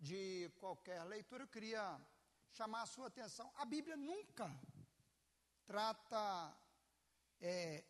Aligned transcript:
de 0.00 0.50
qualquer 0.58 1.02
leitura, 1.04 1.44
eu 1.44 1.48
queria 1.48 2.00
chamar 2.50 2.82
a 2.82 2.86
sua 2.86 3.08
atenção. 3.08 3.52
A 3.56 3.64
Bíblia 3.64 3.96
nunca 3.96 4.50
trata 5.66 6.56
é, 7.40 7.84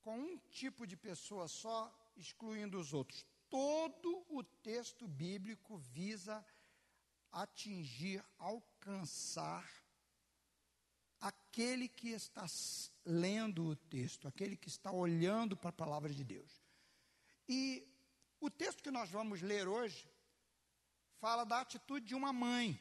com 0.00 0.18
um 0.18 0.38
tipo 0.50 0.86
de 0.86 0.96
pessoa 0.96 1.46
só, 1.46 1.92
excluindo 2.16 2.80
os 2.80 2.92
outros. 2.92 3.24
Todo 3.50 4.24
o 4.28 4.42
texto 4.42 5.06
bíblico 5.06 5.76
visa 5.76 6.44
atingir, 7.30 8.24
alcançar 8.38 9.68
aquele 11.20 11.88
que 11.88 12.08
está 12.08 12.46
lendo 13.04 13.66
o 13.66 13.76
texto, 13.76 14.26
aquele 14.26 14.56
que 14.56 14.68
está 14.68 14.90
olhando 14.90 15.56
para 15.56 15.68
a 15.68 15.72
palavra 15.72 16.12
de 16.12 16.24
Deus. 16.24 16.62
E 17.48 17.86
o 18.40 18.50
texto 18.50 18.82
que 18.82 18.90
nós 18.90 19.10
vamos 19.10 19.40
ler 19.42 19.68
hoje 19.68 20.11
fala 21.22 21.44
da 21.44 21.60
atitude 21.60 22.04
de 22.04 22.16
uma 22.16 22.32
mãe. 22.32 22.76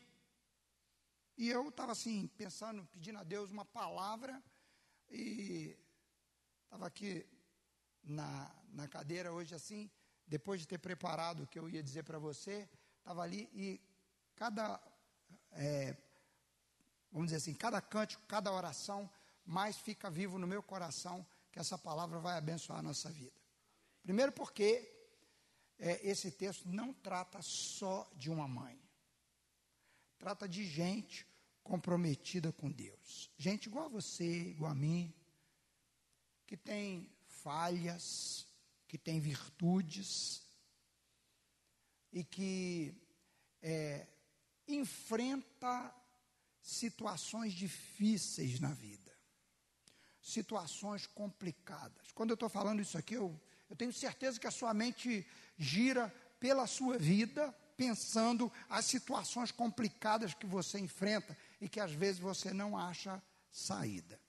E 1.37 1.47
eu 1.47 1.69
estava 1.69 1.91
assim, 1.91 2.27
pensando, 2.35 2.83
pedindo 2.87 3.19
a 3.19 3.23
Deus 3.23 3.51
uma 3.51 3.63
palavra, 3.63 4.43
e 5.11 5.77
estava 6.63 6.87
aqui 6.87 7.23
na, 8.01 8.51
na 8.69 8.87
cadeira 8.87 9.31
hoje 9.31 9.53
assim, 9.53 9.91
depois 10.25 10.59
de 10.59 10.67
ter 10.67 10.79
preparado 10.79 11.43
o 11.43 11.47
que 11.47 11.59
eu 11.59 11.69
ia 11.69 11.83
dizer 11.83 12.03
para 12.03 12.17
você, 12.17 12.67
estava 12.97 13.21
ali 13.21 13.47
e 13.53 13.79
cada, 14.35 14.81
é, 15.51 15.95
vamos 17.11 17.27
dizer 17.27 17.37
assim, 17.37 17.53
cada 17.53 17.79
cântico, 17.79 18.25
cada 18.25 18.51
oração, 18.51 19.07
mais 19.45 19.77
fica 19.77 20.09
vivo 20.09 20.39
no 20.39 20.47
meu 20.47 20.63
coração 20.63 21.23
que 21.51 21.59
essa 21.59 21.77
palavra 21.77 22.17
vai 22.17 22.39
abençoar 22.39 22.79
a 22.79 22.83
nossa 22.89 23.11
vida. 23.11 23.39
Primeiro 24.01 24.31
porque 24.31 25.00
é, 25.81 25.99
esse 26.07 26.29
texto 26.29 26.69
não 26.69 26.93
trata 26.93 27.41
só 27.41 28.07
de 28.15 28.29
uma 28.29 28.47
mãe. 28.47 28.79
Trata 30.19 30.47
de 30.47 30.63
gente 30.63 31.25
comprometida 31.63 32.53
com 32.53 32.71
Deus. 32.71 33.31
Gente 33.35 33.65
igual 33.65 33.85
a 33.85 33.89
você, 33.89 34.49
igual 34.49 34.71
a 34.71 34.75
mim, 34.75 35.11
que 36.45 36.55
tem 36.55 37.11
falhas, 37.25 38.45
que 38.87 38.95
tem 38.97 39.19
virtudes 39.19 40.43
e 42.13 42.23
que 42.23 42.93
é, 43.59 44.07
enfrenta 44.67 45.95
situações 46.61 47.53
difíceis 47.53 48.59
na 48.59 48.71
vida, 48.71 49.17
situações 50.21 51.07
complicadas. 51.07 52.11
Quando 52.11 52.29
eu 52.29 52.35
estou 52.35 52.49
falando 52.49 52.81
isso 52.81 52.99
aqui, 52.99 53.15
eu 53.15 53.41
eu 53.71 53.75
tenho 53.77 53.93
certeza 53.93 54.37
que 54.37 54.45
a 54.45 54.51
sua 54.51 54.73
mente 54.73 55.25
gira 55.57 56.13
pela 56.41 56.67
sua 56.67 56.97
vida, 56.97 57.55
pensando 57.77 58.51
as 58.69 58.83
situações 58.83 59.49
complicadas 59.49 60.33
que 60.33 60.45
você 60.45 60.77
enfrenta 60.77 61.37
e 61.61 61.69
que 61.69 61.79
às 61.79 61.93
vezes 61.93 62.19
você 62.19 62.51
não 62.51 62.77
acha 62.77 63.23
saída. 63.49 64.19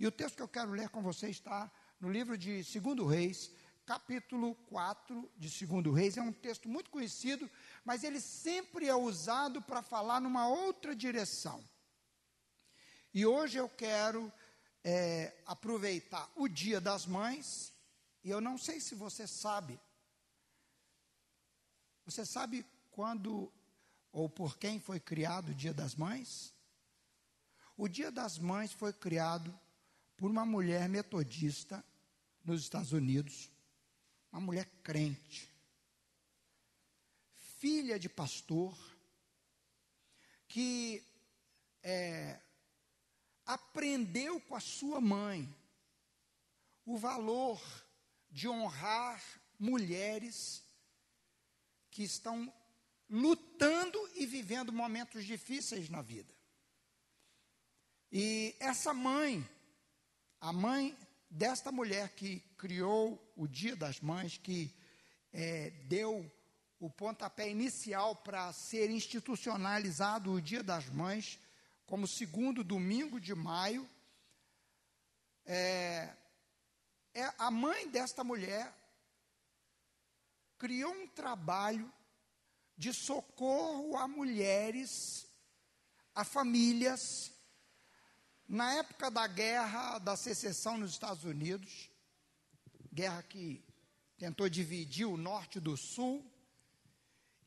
E 0.00 0.06
o 0.06 0.10
texto 0.10 0.36
que 0.36 0.42
eu 0.42 0.48
quero 0.48 0.70
ler 0.70 0.88
com 0.88 1.02
você 1.02 1.28
está 1.28 1.70
no 2.00 2.10
livro 2.10 2.38
de 2.38 2.62
2 2.62 3.06
Reis, 3.06 3.50
capítulo 3.84 4.54
4 4.70 5.30
de 5.36 5.66
2 5.66 5.94
Reis. 5.94 6.16
É 6.16 6.22
um 6.22 6.32
texto 6.32 6.66
muito 6.66 6.88
conhecido, 6.88 7.50
mas 7.84 8.02
ele 8.02 8.18
sempre 8.18 8.88
é 8.88 8.96
usado 8.96 9.60
para 9.60 9.82
falar 9.82 10.22
numa 10.22 10.48
outra 10.48 10.96
direção. 10.96 11.62
E 13.12 13.26
hoje 13.26 13.58
eu 13.58 13.68
quero 13.68 14.32
é, 14.82 15.36
aproveitar 15.44 16.32
o 16.34 16.48
Dia 16.48 16.80
das 16.80 17.04
Mães 17.04 17.75
e 18.26 18.30
eu 18.30 18.40
não 18.40 18.58
sei 18.58 18.80
se 18.80 18.96
você 18.96 19.24
sabe. 19.24 19.78
Você 22.04 22.26
sabe 22.26 22.66
quando 22.90 23.52
ou 24.10 24.28
por 24.28 24.58
quem 24.58 24.80
foi 24.80 24.98
criado 24.98 25.50
o 25.50 25.54
Dia 25.54 25.72
das 25.72 25.94
Mães? 25.94 26.52
O 27.76 27.86
Dia 27.86 28.10
das 28.10 28.36
Mães 28.36 28.72
foi 28.72 28.92
criado 28.92 29.56
por 30.16 30.28
uma 30.28 30.44
mulher 30.44 30.88
metodista 30.88 31.84
nos 32.44 32.62
Estados 32.62 32.90
Unidos, 32.90 33.48
uma 34.32 34.40
mulher 34.40 34.66
crente, 34.82 35.48
filha 37.60 37.96
de 37.96 38.08
pastor, 38.08 38.76
que 40.48 41.00
é, 41.80 42.40
aprendeu 43.44 44.40
com 44.40 44.56
a 44.56 44.60
sua 44.60 45.00
mãe 45.00 45.48
o 46.84 46.98
valor 46.98 47.85
de 48.36 48.46
honrar 48.46 49.24
mulheres 49.58 50.62
que 51.90 52.02
estão 52.02 52.52
lutando 53.08 53.98
e 54.14 54.26
vivendo 54.26 54.70
momentos 54.70 55.24
difíceis 55.24 55.88
na 55.88 56.02
vida. 56.02 56.34
E 58.12 58.54
essa 58.60 58.92
mãe, 58.92 59.42
a 60.38 60.52
mãe 60.52 60.94
desta 61.30 61.72
mulher 61.72 62.10
que 62.10 62.40
criou 62.58 63.18
o 63.34 63.48
Dia 63.48 63.74
das 63.74 64.02
Mães, 64.02 64.36
que 64.36 64.70
é, 65.32 65.70
deu 65.86 66.30
o 66.78 66.90
pontapé 66.90 67.48
inicial 67.48 68.16
para 68.16 68.52
ser 68.52 68.90
institucionalizado 68.90 70.30
o 70.30 70.42
Dia 70.42 70.62
das 70.62 70.90
Mães, 70.90 71.40
como 71.86 72.06
segundo 72.06 72.62
domingo 72.62 73.18
de 73.18 73.34
maio, 73.34 73.88
é, 75.46 76.14
é 77.26 77.34
a 77.38 77.50
mãe 77.50 77.88
desta 77.88 78.22
mulher 78.22 78.72
criou 80.58 80.92
um 80.92 81.08
trabalho 81.08 81.92
de 82.76 82.92
socorro 82.92 83.96
a 83.96 84.06
mulheres, 84.06 85.26
a 86.14 86.24
famílias, 86.24 87.32
na 88.48 88.74
época 88.74 89.10
da 89.10 89.26
guerra 89.26 89.98
da 89.98 90.16
secessão 90.16 90.78
nos 90.78 90.92
Estados 90.92 91.24
Unidos, 91.24 91.90
guerra 92.92 93.22
que 93.22 93.64
tentou 94.18 94.48
dividir 94.48 95.06
o 95.06 95.16
norte 95.16 95.58
do 95.58 95.76
sul, 95.76 96.24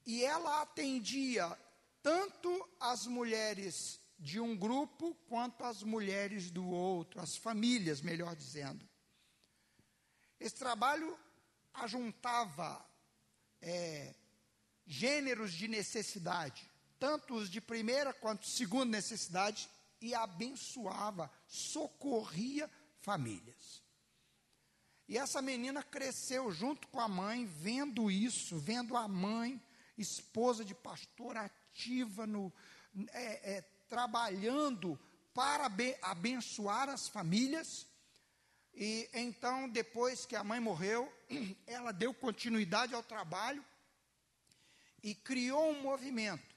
e 0.05 0.23
ela 0.23 0.61
atendia 0.61 1.57
tanto 2.01 2.67
as 2.79 3.05
mulheres 3.05 3.99
de 4.17 4.39
um 4.39 4.57
grupo 4.57 5.15
quanto 5.27 5.63
as 5.63 5.83
mulheres 5.83 6.51
do 6.51 6.67
outro, 6.67 7.21
as 7.21 7.37
famílias, 7.37 8.01
melhor 8.01 8.35
dizendo. 8.35 8.88
Esse 10.39 10.55
trabalho 10.55 11.17
ajuntava 11.73 12.85
é, 13.61 14.13
gêneros 14.85 15.51
de 15.53 15.67
necessidade, 15.67 16.69
tanto 16.99 17.35
os 17.35 17.49
de 17.49 17.59
primeira 17.59 18.13
quanto 18.13 18.47
segunda 18.47 18.97
necessidade, 18.97 19.69
e 20.01 20.15
abençoava, 20.15 21.29
socorria 21.47 22.69
famílias. 23.01 23.81
E 25.07 25.17
essa 25.17 25.41
menina 25.41 25.83
cresceu 25.83 26.51
junto 26.51 26.87
com 26.87 26.99
a 26.99 27.07
mãe, 27.07 27.45
vendo 27.45 28.09
isso, 28.09 28.57
vendo 28.57 28.95
a 28.95 29.07
mãe, 29.07 29.61
esposa 29.97 30.63
de 30.63 30.73
pastor, 30.73 31.35
ativa 31.35 32.25
no, 32.25 32.53
é, 33.11 33.57
é, 33.57 33.61
trabalhando 33.89 34.99
para 35.33 35.69
abençoar 36.01 36.89
as 36.89 37.07
famílias 37.07 37.88
e 38.81 39.09
então, 39.13 39.67
depois 39.67 40.25
que 40.25 40.37
a 40.37 40.43
mãe 40.43 40.61
morreu, 40.61 41.13
ela 41.67 41.91
deu 41.91 42.13
continuidade 42.13 42.95
ao 42.95 43.03
trabalho 43.03 43.63
e 45.03 45.13
criou 45.13 45.71
um 45.71 45.81
movimento 45.81 46.55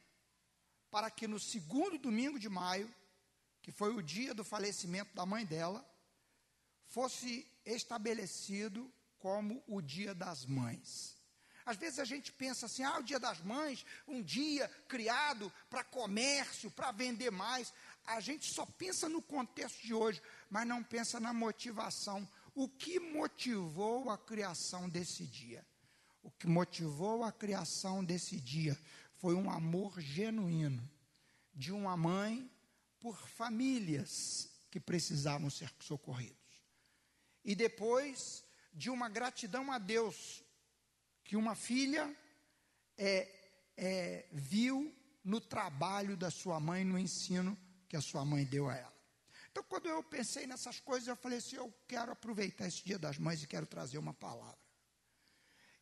para 0.89 1.11
que 1.11 1.27
no 1.27 1.41
segundo 1.41 1.99
domingo 1.99 2.39
de 2.39 2.49
maio, 2.49 2.89
que 3.61 3.73
foi 3.73 3.93
o 3.93 4.01
dia 4.01 4.33
do 4.33 4.45
falecimento 4.45 5.13
da 5.17 5.27
mãe 5.27 5.45
dela, 5.45 5.85
fosse 6.87 7.45
estabelecido 7.67 8.89
como 9.19 9.61
o 9.67 9.81
Dia 9.81 10.15
das 10.15 10.47
Mães. 10.47 11.17
Às 11.65 11.77
vezes 11.77 11.99
a 11.99 12.05
gente 12.05 12.31
pensa 12.31 12.67
assim: 12.67 12.83
ah, 12.83 12.99
o 12.99 13.03
Dia 13.03 13.19
das 13.19 13.41
Mães, 13.41 13.85
um 14.07 14.23
dia 14.23 14.69
criado 14.89 15.53
para 15.71 15.85
comércio, 15.85 16.71
para 16.71 16.93
vender 16.93 17.31
mais 17.31 17.73
a 18.05 18.21
gente 18.21 18.53
só 18.53 18.67
pensa 18.67 19.09
no 19.09 19.23
contexto 19.23 19.83
de 19.83 19.95
hoje, 19.95 20.21
mas 20.51 20.67
não 20.67 20.83
pensa 20.83 21.21
na 21.21 21.33
motivação. 21.33 22.29
O 22.55 22.69
que 22.69 22.99
motivou 22.99 24.11
a 24.11 24.19
criação 24.19 24.89
desse 24.89 25.25
dia? 25.25 25.67
O 26.23 26.31
que 26.31 26.47
motivou 26.47 27.25
a 27.25 27.33
criação 27.33 28.05
desse 28.05 28.41
dia 28.41 28.79
foi 29.17 29.35
um 29.35 29.51
amor 29.51 30.01
genuíno 30.01 30.89
de 31.55 31.73
uma 31.73 31.97
mãe 31.97 32.51
por 33.01 33.17
famílias 33.29 34.51
que 34.71 34.81
precisavam 34.81 35.51
ser 35.51 35.71
socorridos. 35.81 36.37
E 37.45 37.55
depois 37.55 38.45
de 38.73 38.91
uma 38.91 39.09
gratidão 39.09 39.71
a 39.71 39.79
Deus 39.79 40.43
que 41.25 41.37
uma 41.37 41.55
filha 41.55 42.17
é, 42.97 43.29
é, 43.77 44.29
viu 44.33 44.95
no 45.25 45.41
trabalho 45.41 46.17
da 46.17 46.31
sua 46.31 46.59
mãe, 46.59 46.85
no 46.85 46.99
ensino 46.99 47.57
que 47.93 47.97
a 47.99 48.01
sua 48.01 48.25
mãe 48.25 48.47
deu 48.47 48.71
a 48.71 48.75
ela. 48.75 48.97
Então, 49.51 49.63
quando 49.65 49.87
eu 49.87 50.03
pensei 50.03 50.47
nessas 50.47 50.81
coisas, 50.81 51.07
eu 51.07 51.15
falei 51.15 51.37
assim: 51.37 51.57
eu 51.57 51.71
quero 51.87 52.11
aproveitar 52.11 52.67
esse 52.67 52.83
dia 52.83 52.99
das 52.99 53.19
mães 53.19 53.43
e 53.43 53.47
quero 53.47 53.67
trazer 53.67 53.99
uma 53.99 54.15
palavra. 54.15 54.57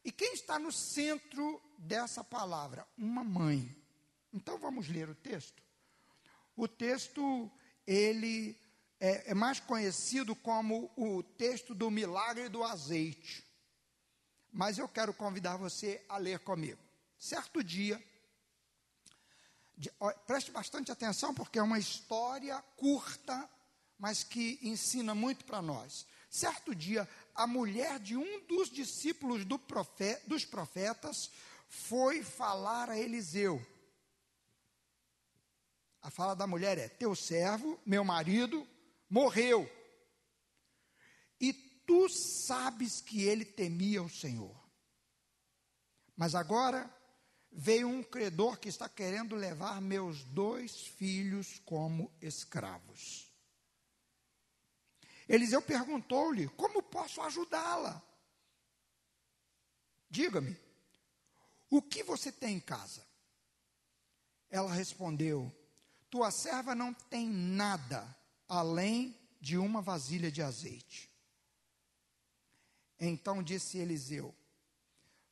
E 0.05 0.11
quem 0.11 0.33
está 0.33 0.59
no 0.59 0.73
centro 0.73 1.63
dessa 1.79 2.25
palavra? 2.25 2.85
Uma 2.99 3.23
mãe. 3.23 3.73
Então 4.33 4.59
vamos 4.59 4.89
ler 4.89 5.09
o 5.09 5.15
texto. 5.15 5.63
O 6.57 6.67
texto, 6.67 7.49
ele 7.87 8.59
é, 8.99 9.31
é 9.31 9.35
mais 9.35 9.61
conhecido 9.61 10.35
como 10.35 10.91
o 10.97 11.23
texto 11.23 11.77
do 11.77 11.93
milagre 11.93 12.49
do 12.49 12.65
azeite. 12.65 13.47
Mas 14.51 14.79
eu 14.79 14.89
quero 14.89 15.15
convidar 15.15 15.57
você 15.57 16.05
a 16.09 16.17
ler 16.17 16.41
comigo. 16.41 16.83
Certo 17.17 17.63
dia, 17.63 18.03
de, 19.81 19.91
preste 20.27 20.51
bastante 20.51 20.93
atenção, 20.93 21.33
porque 21.33 21.59
é 21.59 21.63
uma 21.63 21.79
história 21.79 22.61
curta, 22.77 23.49
mas 23.99 24.23
que 24.23 24.59
ensina 24.61 25.15
muito 25.15 25.43
para 25.47 25.63
nós. 25.63 26.07
Certo 26.29 26.75
dia, 26.75 27.09
a 27.35 27.47
mulher 27.47 27.99
de 27.99 28.15
um 28.15 28.45
dos 28.45 28.69
discípulos 28.69 29.43
do 29.47 29.59
profeta, 29.59 30.21
dos 30.29 30.45
profetas 30.45 31.31
foi 31.67 32.23
falar 32.23 32.91
a 32.91 32.99
Eliseu. 32.99 33.67
A 36.03 36.11
fala 36.11 36.37
da 36.37 36.47
mulher 36.47 36.77
é: 36.77 36.87
Teu 36.87 37.15
servo, 37.17 37.81
meu 37.87 38.05
marido, 38.05 38.69
morreu. 39.09 39.67
E 41.41 41.55
tu 41.87 42.07
sabes 42.11 43.01
que 43.01 43.23
ele 43.23 43.47
temia 43.47 44.03
o 44.03 44.11
Senhor. 44.11 44.61
Mas 46.15 46.35
agora 46.35 46.95
veio 47.53 47.89
um 47.89 48.03
credor 48.03 48.59
que 48.59 48.69
está 48.69 48.89
querendo 48.89 49.35
levar 49.35 49.81
meus 49.81 50.23
dois 50.25 50.87
filhos 50.87 51.61
como 51.65 52.13
escravos. 52.21 53.31
Eliseu 55.29 55.63
perguntou-lhe: 55.63 56.49
Como 56.49 56.83
posso 56.83 57.21
ajudá-la? 57.23 58.03
Diga-me, 60.09 60.57
o 61.71 61.81
que 61.81 62.03
você 62.03 62.33
tem 62.33 62.57
em 62.57 62.61
casa? 62.61 63.07
Ela 64.49 64.73
respondeu: 64.73 65.53
Tua 66.11 66.31
serva 66.31 66.75
não 66.75 66.93
tem 66.93 67.29
nada 67.29 68.17
além 68.49 69.17
de 69.41 69.57
uma 69.57 69.81
vasilha 69.81 70.31
de 70.31 70.43
azeite. 70.43 71.11
Então 72.99 73.43
disse 73.43 73.79
Eliseu: 73.79 74.35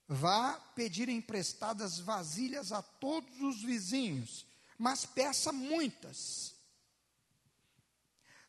Vá 0.08 0.54
pedir 0.74 1.10
emprestadas 1.10 1.98
vasilhas 1.98 2.72
a 2.72 2.80
todos 2.80 3.42
os 3.42 3.62
vizinhos, 3.62 4.46
mas 4.78 5.04
peça 5.04 5.52
muitas. 5.52 6.54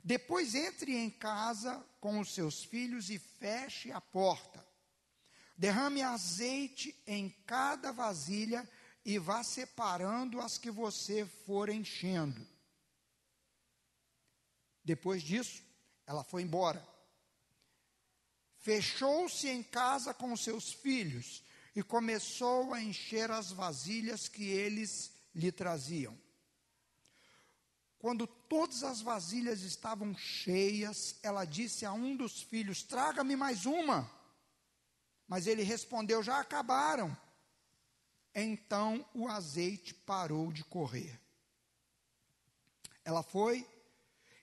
Depois 0.01 0.55
entre 0.55 0.95
em 0.95 1.09
casa 1.09 1.85
com 1.99 2.21
os 2.21 2.33
seus 2.33 2.63
filhos 2.63 3.09
e 3.09 3.19
feche 3.19 3.91
a 3.91 3.99
porta. 3.99 4.65
Derrame 5.57 6.01
azeite 6.01 6.95
em 7.05 7.29
cada 7.45 7.91
vasilha 7.91 8.67
e 9.03 9.19
vá 9.19 9.43
separando 9.43 10.39
as 10.39 10.57
que 10.57 10.71
você 10.71 11.25
for 11.25 11.67
enchendo. 11.67 12.47
Depois 14.81 15.21
disso, 15.21 15.61
ela 16.07 16.23
foi 16.23 16.43
embora. 16.43 16.87
Fechou-se 18.59 19.49
em 19.49 19.61
casa 19.61 20.13
com 20.13 20.35
seus 20.37 20.71
filhos 20.71 21.43
e 21.75 21.83
começou 21.83 22.73
a 22.73 22.81
encher 22.81 23.29
as 23.31 23.51
vasilhas 23.51 24.27
que 24.27 24.43
eles 24.43 25.11
lhe 25.33 25.51
traziam. 25.51 26.17
Quando 27.99 28.25
todas 28.25 28.83
as 28.83 29.01
vasilhas 29.01 29.61
estavam 29.61 30.15
cheias, 30.15 31.19
ela 31.21 31.45
disse 31.45 31.85
a 31.85 31.91
um 31.91 32.15
dos 32.15 32.41
filhos: 32.41 32.81
Traga-me 32.81 33.35
mais 33.35 33.65
uma. 33.65 34.09
Mas 35.27 35.47
ele 35.47 35.63
respondeu: 35.63 36.23
Já 36.23 36.39
acabaram. 36.39 37.15
Então 38.33 39.05
o 39.13 39.27
azeite 39.27 39.93
parou 39.93 40.51
de 40.51 40.63
correr. 40.63 41.19
Ela 43.03 43.21
foi 43.21 43.67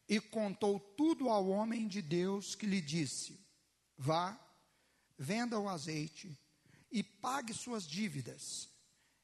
e 0.08 0.20
contou 0.20 0.78
tudo 0.78 1.28
ao 1.28 1.48
homem 1.48 1.88
de 1.88 2.02
Deus 2.02 2.54
que 2.54 2.66
lhe 2.66 2.80
disse: 2.80 3.40
Vá, 3.96 4.38
venda 5.18 5.58
o 5.58 5.68
azeite 5.68 6.38
e 6.90 7.02
pague 7.02 7.52
suas 7.52 7.86
dívidas, 7.86 8.68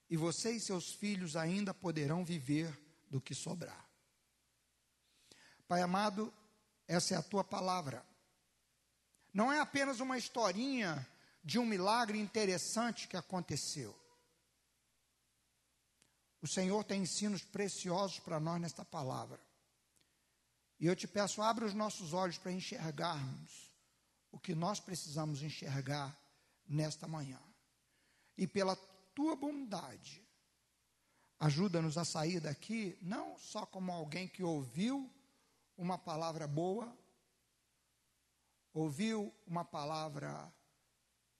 e 0.08 0.16
você 0.16 0.52
e 0.52 0.60
seus 0.60 0.92
filhos 0.92 1.36
ainda 1.36 1.72
poderão 1.72 2.24
viver 2.24 2.76
do 3.10 3.20
que 3.20 3.34
sobrar. 3.34 3.88
Pai 5.66 5.80
amado, 5.80 6.32
essa 6.86 7.14
é 7.14 7.16
a 7.16 7.22
tua 7.22 7.42
palavra. 7.42 8.04
Não 9.32 9.50
é 9.50 9.60
apenas 9.60 10.00
uma 10.00 10.18
historinha 10.18 11.06
de 11.42 11.58
um 11.58 11.64
milagre 11.64 12.18
interessante 12.18 13.08
que 13.08 13.16
aconteceu. 13.16 13.98
O 16.42 16.46
Senhor 16.46 16.84
tem 16.84 17.02
ensinos 17.02 17.44
preciosos 17.44 18.18
para 18.18 18.40
nós 18.40 18.60
nesta 18.60 18.84
palavra. 18.84 19.40
E 20.78 20.86
eu 20.86 20.96
te 20.96 21.06
peço, 21.06 21.40
abra 21.40 21.64
os 21.64 21.72
nossos 21.72 22.12
olhos 22.12 22.36
para 22.36 22.50
enxergarmos 22.50 23.72
o 24.32 24.38
que 24.38 24.54
nós 24.54 24.80
precisamos 24.80 25.42
enxergar 25.42 26.18
nesta 26.66 27.06
manhã. 27.06 27.40
E 28.36 28.46
pela 28.46 28.76
tua 29.14 29.36
bondade, 29.36 30.26
ajuda-nos 31.38 31.98
a 31.98 32.04
sair 32.04 32.40
daqui 32.40 32.98
não 33.02 33.36
só 33.38 33.66
como 33.66 33.92
alguém 33.92 34.28
que 34.28 34.42
ouviu 34.42 35.10
uma 35.76 35.98
palavra 35.98 36.46
boa, 36.46 36.96
ouviu 38.72 39.34
uma 39.46 39.64
palavra 39.64 40.52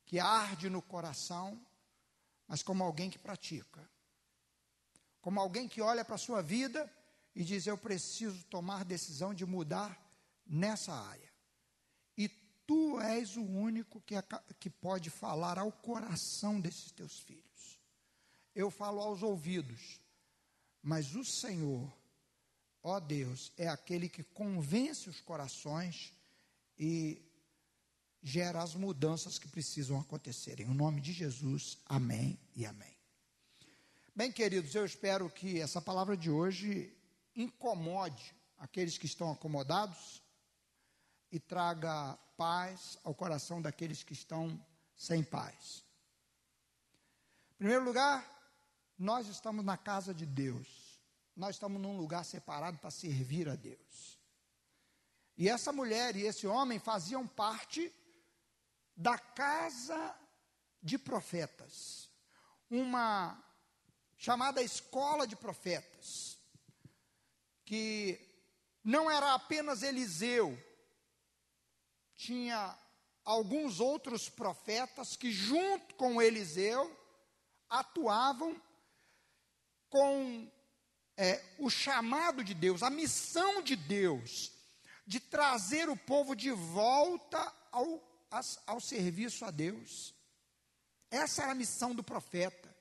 que 0.04 0.18
arde 0.18 0.68
no 0.68 0.82
coração, 0.82 1.64
mas 2.46 2.62
como 2.62 2.84
alguém 2.84 3.08
que 3.08 3.18
pratica. 3.18 3.88
Como 5.20 5.40
alguém 5.40 5.68
que 5.68 5.80
olha 5.80 6.04
para 6.04 6.16
a 6.16 6.18
sua 6.18 6.42
vida 6.42 6.92
e 7.34 7.42
diz: 7.44 7.66
Eu 7.66 7.78
preciso 7.78 8.44
tomar 8.46 8.84
decisão 8.84 9.32
de 9.32 9.46
mudar 9.46 9.98
nessa 10.44 10.92
área. 10.92 11.31
Tu 12.72 12.98
és 13.02 13.36
o 13.36 13.42
único 13.42 14.00
que, 14.00 14.14
que 14.58 14.70
pode 14.70 15.10
falar 15.10 15.58
ao 15.58 15.70
coração 15.70 16.58
desses 16.58 16.90
teus 16.90 17.18
filhos. 17.18 17.78
Eu 18.54 18.70
falo 18.70 19.02
aos 19.02 19.22
ouvidos, 19.22 20.00
mas 20.82 21.14
o 21.14 21.22
Senhor, 21.22 21.92
ó 22.82 22.98
Deus, 22.98 23.52
é 23.58 23.68
aquele 23.68 24.08
que 24.08 24.22
convence 24.22 25.06
os 25.10 25.20
corações 25.20 26.14
e 26.78 27.20
gera 28.22 28.62
as 28.62 28.74
mudanças 28.74 29.38
que 29.38 29.48
precisam 29.48 30.00
acontecer. 30.00 30.58
Em 30.58 30.72
nome 30.72 31.02
de 31.02 31.12
Jesus, 31.12 31.76
amém 31.84 32.40
e 32.56 32.64
amém. 32.64 32.96
Bem, 34.16 34.32
queridos, 34.32 34.74
eu 34.74 34.86
espero 34.86 35.28
que 35.28 35.60
essa 35.60 35.82
palavra 35.82 36.16
de 36.16 36.30
hoje 36.30 36.96
incomode 37.36 38.34
aqueles 38.56 38.96
que 38.96 39.04
estão 39.04 39.30
acomodados 39.30 40.22
e 41.30 41.38
traga 41.38 42.18
paz 42.42 42.98
ao 43.04 43.14
coração 43.14 43.62
daqueles 43.62 44.02
que 44.02 44.12
estão 44.12 44.60
sem 44.96 45.22
paz. 45.22 45.84
Em 47.52 47.58
primeiro 47.58 47.84
lugar, 47.84 48.28
nós 48.98 49.28
estamos 49.28 49.64
na 49.64 49.76
casa 49.76 50.12
de 50.12 50.26
Deus. 50.26 51.00
Nós 51.36 51.54
estamos 51.54 51.80
num 51.80 51.96
lugar 51.96 52.24
separado 52.24 52.78
para 52.78 52.90
servir 52.90 53.48
a 53.48 53.54
Deus. 53.54 54.18
E 55.38 55.48
essa 55.48 55.72
mulher 55.72 56.16
e 56.16 56.22
esse 56.22 56.44
homem 56.44 56.80
faziam 56.80 57.28
parte 57.28 57.94
da 58.96 59.16
casa 59.16 60.12
de 60.82 60.98
profetas, 60.98 62.10
uma 62.68 63.40
chamada 64.18 64.60
escola 64.60 65.28
de 65.28 65.36
profetas 65.36 66.36
que 67.64 68.18
não 68.82 69.08
era 69.08 69.32
apenas 69.32 69.84
Eliseu, 69.84 70.58
tinha 72.16 72.76
alguns 73.24 73.80
outros 73.80 74.28
profetas 74.28 75.16
que, 75.16 75.30
junto 75.30 75.94
com 75.94 76.20
Eliseu, 76.20 76.96
atuavam 77.68 78.60
com 79.88 80.50
é, 81.16 81.42
o 81.58 81.70
chamado 81.70 82.42
de 82.42 82.54
Deus, 82.54 82.82
a 82.82 82.90
missão 82.90 83.62
de 83.62 83.76
Deus, 83.76 84.52
de 85.06 85.20
trazer 85.20 85.88
o 85.88 85.96
povo 85.96 86.34
de 86.34 86.50
volta 86.50 87.52
ao, 87.70 88.02
ao 88.66 88.80
serviço 88.80 89.44
a 89.44 89.50
Deus. 89.50 90.14
Essa 91.10 91.42
era 91.42 91.52
a 91.52 91.56
missão 91.56 91.94
do 91.94 92.02
profeta 92.02 92.72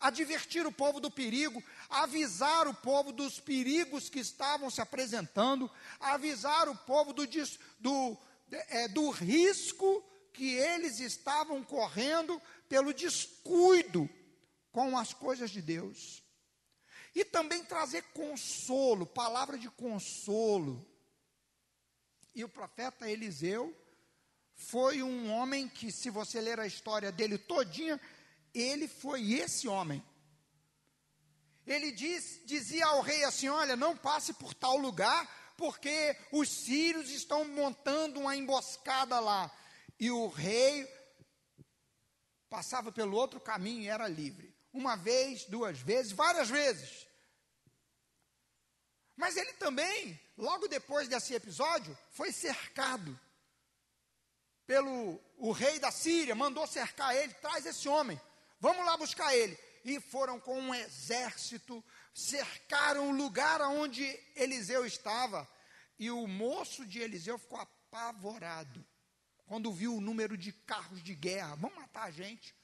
advertir 0.00 0.66
o 0.66 0.72
povo 0.72 1.00
do 1.00 1.10
perigo, 1.10 1.62
avisar 1.88 2.68
o 2.68 2.74
povo 2.74 3.12
dos 3.12 3.40
perigos 3.40 4.08
que 4.08 4.20
estavam 4.20 4.70
se 4.70 4.80
apresentando, 4.80 5.70
avisar 5.98 6.68
o 6.68 6.76
povo 6.76 7.12
do, 7.12 7.26
do, 7.80 8.16
é, 8.50 8.88
do 8.88 9.10
risco 9.10 10.04
que 10.32 10.54
eles 10.54 11.00
estavam 11.00 11.62
correndo 11.64 12.40
pelo 12.68 12.94
descuido 12.94 14.08
com 14.70 14.96
as 14.96 15.12
coisas 15.12 15.50
de 15.50 15.60
Deus. 15.60 16.22
E 17.14 17.24
também 17.24 17.64
trazer 17.64 18.02
consolo, 18.14 19.06
palavra 19.06 19.58
de 19.58 19.68
consolo. 19.70 20.86
E 22.34 22.44
o 22.44 22.48
profeta 22.48 23.10
Eliseu 23.10 23.76
foi 24.54 25.02
um 25.02 25.30
homem 25.32 25.68
que, 25.68 25.90
se 25.90 26.10
você 26.10 26.40
ler 26.40 26.60
a 26.60 26.66
história 26.66 27.10
dele 27.10 27.38
todinha, 27.38 28.00
ele 28.54 28.86
foi 28.86 29.32
esse 29.32 29.66
homem. 29.68 30.04
ele 31.66 31.92
diz, 31.92 32.40
dizia 32.44 32.86
ao 32.86 33.00
rei 33.00 33.24
assim: 33.24 33.48
Olha, 33.48 33.76
não 33.76 33.96
passe 33.96 34.32
por 34.32 34.54
tal 34.54 34.76
lugar, 34.76 35.28
porque 35.58 36.16
os 36.30 36.48
sírios 36.48 37.10
estão 37.10 37.44
montando 37.44 38.20
uma 38.20 38.36
emboscada 38.36 39.18
lá. 39.18 39.50
E 39.98 40.08
o 40.08 40.28
rei 40.28 40.88
passava 42.48 42.92
pelo 42.92 43.16
outro 43.16 43.40
caminho 43.40 43.82
e 43.82 43.88
era 43.88 44.06
livre. 44.06 44.56
Uma 44.72 44.96
vez, 44.96 45.44
duas 45.46 45.76
vezes, 45.80 46.12
várias 46.12 46.48
vezes. 46.48 47.08
Mas 49.16 49.36
ele 49.36 49.52
também, 49.54 50.18
logo 50.36 50.68
depois 50.68 51.08
desse 51.08 51.34
episódio, 51.34 51.98
foi 52.12 52.30
cercado 52.30 53.18
pelo 54.64 55.20
o 55.38 55.50
rei 55.50 55.80
da 55.80 55.90
Síria, 55.90 56.36
mandou 56.36 56.68
cercar 56.68 57.16
ele, 57.16 57.34
traz 57.34 57.66
esse 57.66 57.88
homem, 57.88 58.20
vamos 58.60 58.86
lá 58.86 58.96
buscar 58.96 59.34
ele. 59.34 59.58
E 59.84 59.98
foram 59.98 60.38
com 60.38 60.56
um 60.60 60.72
exército, 60.72 61.82
cercaram 62.18 63.10
o 63.10 63.16
lugar 63.16 63.60
onde 63.62 64.04
Eliseu 64.34 64.84
estava, 64.84 65.48
e 65.98 66.10
o 66.10 66.26
moço 66.26 66.86
de 66.86 66.98
Eliseu 66.98 67.38
ficou 67.38 67.58
apavorado 67.58 68.84
quando 69.48 69.72
viu 69.72 69.96
o 69.96 70.00
número 70.00 70.36
de 70.36 70.52
carros 70.52 71.02
de 71.02 71.14
guerra, 71.14 71.54
vão 71.56 71.74
matar 71.74 72.04
a 72.04 72.10
gente. 72.10 72.54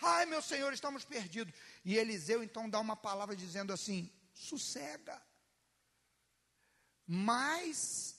Ai, 0.00 0.24
meu 0.26 0.40
senhor, 0.40 0.72
estamos 0.72 1.04
perdidos. 1.04 1.52
E 1.84 1.96
Eliseu 1.96 2.42
então 2.42 2.70
dá 2.70 2.78
uma 2.78 2.96
palavra 2.96 3.34
dizendo 3.34 3.72
assim: 3.72 4.08
sossega. 4.32 5.20
Mais 7.04 8.16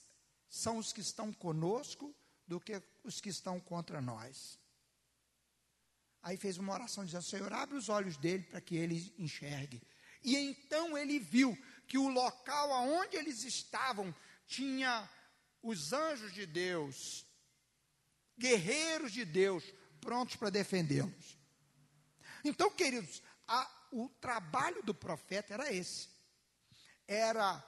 são 0.48 0.76
os 0.76 0.92
que 0.92 1.00
estão 1.00 1.32
conosco 1.32 2.14
do 2.46 2.60
que 2.60 2.82
os 3.02 3.18
que 3.18 3.30
estão 3.30 3.58
contra 3.58 4.02
nós. 4.02 4.60
Aí 6.22 6.36
fez 6.36 6.58
uma 6.58 6.74
oração 6.74 7.06
dizendo: 7.06 7.24
Senhor, 7.24 7.52
abre 7.52 7.76
os 7.76 7.88
olhos 7.88 8.18
dele 8.18 8.42
para 8.44 8.60
que 8.60 8.76
ele 8.76 9.12
enxergue. 9.18 9.82
E 10.22 10.36
então 10.36 10.96
ele 10.96 11.18
viu 11.18 11.56
que 11.86 11.98
o 11.98 12.08
local 12.08 12.72
aonde 12.72 13.16
eles 13.16 13.44
estavam 13.44 14.14
tinha 14.46 15.08
os 15.62 15.92
anjos 15.92 16.32
de 16.32 16.46
Deus, 16.46 17.26
guerreiros 18.38 19.12
de 19.12 19.24
Deus, 19.24 19.64
prontos 20.00 20.36
para 20.36 20.50
defendê-los. 20.50 21.38
Então, 22.44 22.70
queridos, 22.70 23.22
a, 23.46 23.88
o 23.92 24.08
trabalho 24.08 24.82
do 24.82 24.94
profeta 24.94 25.54
era 25.54 25.72
esse: 25.72 26.08
era 27.06 27.64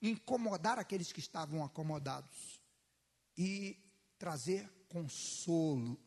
incomodar 0.00 0.78
aqueles 0.78 1.12
que 1.12 1.20
estavam 1.20 1.64
acomodados 1.64 2.60
e 3.36 3.78
trazer 4.18 4.68
consolo, 4.88 5.98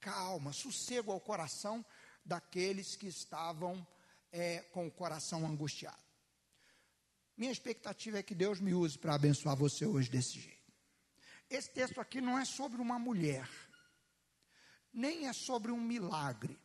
calma, 0.00 0.52
sossego 0.52 1.12
ao 1.12 1.20
coração 1.20 1.84
daqueles 2.24 2.96
que 2.96 3.06
estavam 3.06 3.86
é, 4.34 4.58
com 4.72 4.84
o 4.88 4.90
coração 4.90 5.46
angustiado. 5.46 6.02
Minha 7.36 7.52
expectativa 7.52 8.18
é 8.18 8.22
que 8.22 8.34
Deus 8.34 8.60
me 8.60 8.74
use 8.74 8.98
para 8.98 9.14
abençoar 9.14 9.56
você 9.56 9.86
hoje 9.86 10.10
desse 10.10 10.40
jeito. 10.40 10.72
Esse 11.48 11.70
texto 11.70 12.00
aqui 12.00 12.20
não 12.20 12.36
é 12.36 12.44
sobre 12.44 12.80
uma 12.80 12.98
mulher, 12.98 13.48
nem 14.92 15.28
é 15.28 15.32
sobre 15.32 15.70
um 15.70 15.80
milagre 15.80 16.58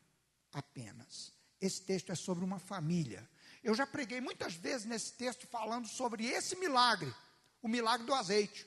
apenas. 0.51 1.31
Esse 1.61 1.81
texto 1.83 2.11
é 2.11 2.15
sobre 2.15 2.43
uma 2.43 2.57
família. 2.57 3.29
Eu 3.63 3.75
já 3.75 3.85
preguei 3.85 4.19
muitas 4.19 4.55
vezes 4.55 4.88
nesse 4.88 5.13
texto 5.13 5.45
falando 5.45 5.88
sobre 5.88 6.25
esse 6.25 6.55
milagre, 6.55 7.13
o 7.61 7.67
milagre 7.67 8.07
do 8.07 8.15
azeite. 8.15 8.65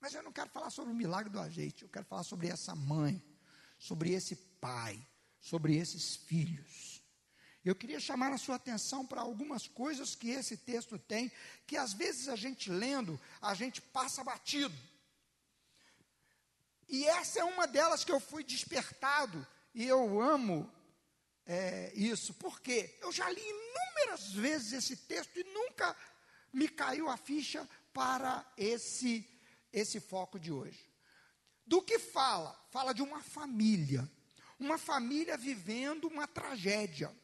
Mas 0.00 0.14
eu 0.14 0.22
não 0.22 0.32
quero 0.32 0.50
falar 0.50 0.70
sobre 0.70 0.92
o 0.92 0.96
milagre 0.96 1.30
do 1.30 1.40
azeite, 1.40 1.82
eu 1.82 1.88
quero 1.88 2.06
falar 2.06 2.22
sobre 2.22 2.48
essa 2.48 2.74
mãe, 2.74 3.20
sobre 3.78 4.12
esse 4.12 4.36
pai, 4.36 5.00
sobre 5.40 5.76
esses 5.76 6.14
filhos. 6.14 6.89
Eu 7.64 7.74
queria 7.74 8.00
chamar 8.00 8.32
a 8.32 8.38
sua 8.38 8.56
atenção 8.56 9.06
para 9.06 9.20
algumas 9.20 9.66
coisas 9.66 10.14
que 10.14 10.30
esse 10.30 10.56
texto 10.56 10.98
tem, 10.98 11.30
que 11.66 11.76
às 11.76 11.92
vezes 11.92 12.28
a 12.28 12.36
gente 12.36 12.70
lendo, 12.70 13.20
a 13.40 13.54
gente 13.54 13.82
passa 13.82 14.24
batido. 14.24 14.74
E 16.88 17.06
essa 17.06 17.40
é 17.40 17.44
uma 17.44 17.66
delas 17.66 18.04
que 18.04 18.10
eu 18.10 18.18
fui 18.18 18.42
despertado, 18.42 19.46
e 19.74 19.86
eu 19.86 20.20
amo 20.20 20.70
é, 21.46 21.92
isso, 21.94 22.34
porque 22.34 22.96
eu 23.00 23.12
já 23.12 23.28
li 23.30 23.40
inúmeras 23.40 24.32
vezes 24.32 24.72
esse 24.72 24.96
texto 24.96 25.38
e 25.38 25.44
nunca 25.44 25.96
me 26.52 26.68
caiu 26.68 27.08
a 27.08 27.16
ficha 27.16 27.68
para 27.92 28.44
esse 28.56 29.28
esse 29.72 30.00
foco 30.00 30.38
de 30.38 30.50
hoje. 30.50 30.88
Do 31.64 31.82
que 31.82 31.98
fala? 31.98 32.58
Fala 32.70 32.92
de 32.92 33.02
uma 33.02 33.22
família. 33.22 34.08
Uma 34.58 34.76
família 34.76 35.36
vivendo 35.36 36.08
uma 36.08 36.26
tragédia. 36.26 37.14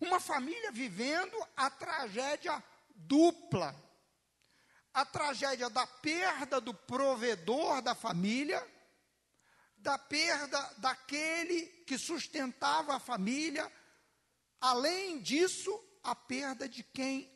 Uma 0.00 0.20
família 0.20 0.70
vivendo 0.70 1.36
a 1.56 1.68
tragédia 1.70 2.62
dupla. 2.94 3.74
A 4.94 5.04
tragédia 5.04 5.68
da 5.68 5.86
perda 5.86 6.60
do 6.60 6.72
provedor 6.72 7.82
da 7.82 7.94
família, 7.94 8.66
da 9.76 9.98
perda 9.98 10.60
daquele 10.78 11.66
que 11.86 11.98
sustentava 11.98 12.96
a 12.96 13.00
família, 13.00 13.70
além 14.60 15.20
disso, 15.20 15.70
a 16.02 16.14
perda 16.14 16.68
de 16.68 16.82
quem 16.82 17.30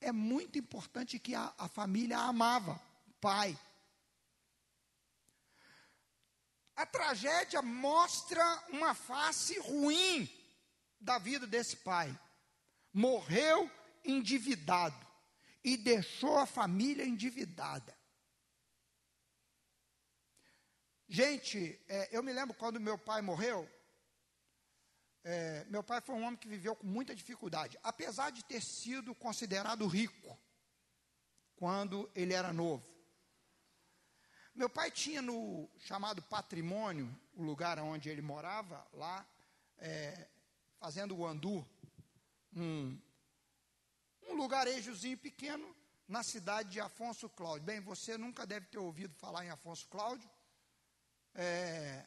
é 0.00 0.12
muito 0.12 0.58
importante 0.58 1.18
que 1.18 1.34
a, 1.34 1.52
a 1.56 1.68
família 1.68 2.18
amava 2.18 2.80
pai. 3.20 3.58
A 6.76 6.86
tragédia 6.86 7.60
mostra 7.60 8.44
uma 8.68 8.94
face 8.94 9.58
ruim 9.58 10.37
da 11.00 11.18
vida 11.18 11.46
desse 11.46 11.76
pai. 11.76 12.18
Morreu 12.92 13.70
endividado 14.04 15.06
e 15.62 15.76
deixou 15.76 16.38
a 16.38 16.46
família 16.46 17.04
endividada. 17.04 17.96
Gente, 21.08 21.80
é, 21.88 22.08
eu 22.10 22.22
me 22.22 22.32
lembro 22.32 22.54
quando 22.54 22.80
meu 22.80 22.98
pai 22.98 23.22
morreu. 23.22 23.68
É, 25.24 25.64
meu 25.64 25.82
pai 25.82 26.00
foi 26.00 26.14
um 26.14 26.22
homem 26.22 26.36
que 26.36 26.48
viveu 26.48 26.76
com 26.76 26.86
muita 26.86 27.14
dificuldade, 27.14 27.78
apesar 27.82 28.30
de 28.30 28.44
ter 28.44 28.62
sido 28.62 29.14
considerado 29.14 29.86
rico 29.86 30.38
quando 31.56 32.10
ele 32.14 32.32
era 32.32 32.52
novo. 32.52 32.86
Meu 34.54 34.68
pai 34.68 34.90
tinha 34.90 35.22
no 35.22 35.68
chamado 35.78 36.22
patrimônio, 36.22 37.14
o 37.34 37.42
lugar 37.42 37.78
onde 37.78 38.08
ele 38.08 38.22
morava, 38.22 38.86
lá, 38.92 39.26
é, 39.78 40.28
fazendo 40.78 41.16
o 41.16 41.26
Andu, 41.26 41.66
um, 42.54 42.98
um 44.28 44.34
lugarejozinho 44.34 45.18
pequeno 45.18 45.76
na 46.06 46.22
cidade 46.22 46.70
de 46.70 46.80
Afonso 46.80 47.28
Cláudio. 47.28 47.64
Bem, 47.64 47.80
você 47.80 48.16
nunca 48.16 48.46
deve 48.46 48.66
ter 48.66 48.78
ouvido 48.78 49.14
falar 49.14 49.44
em 49.44 49.50
Afonso 49.50 49.86
Cláudio. 49.88 50.28
É, 51.34 52.06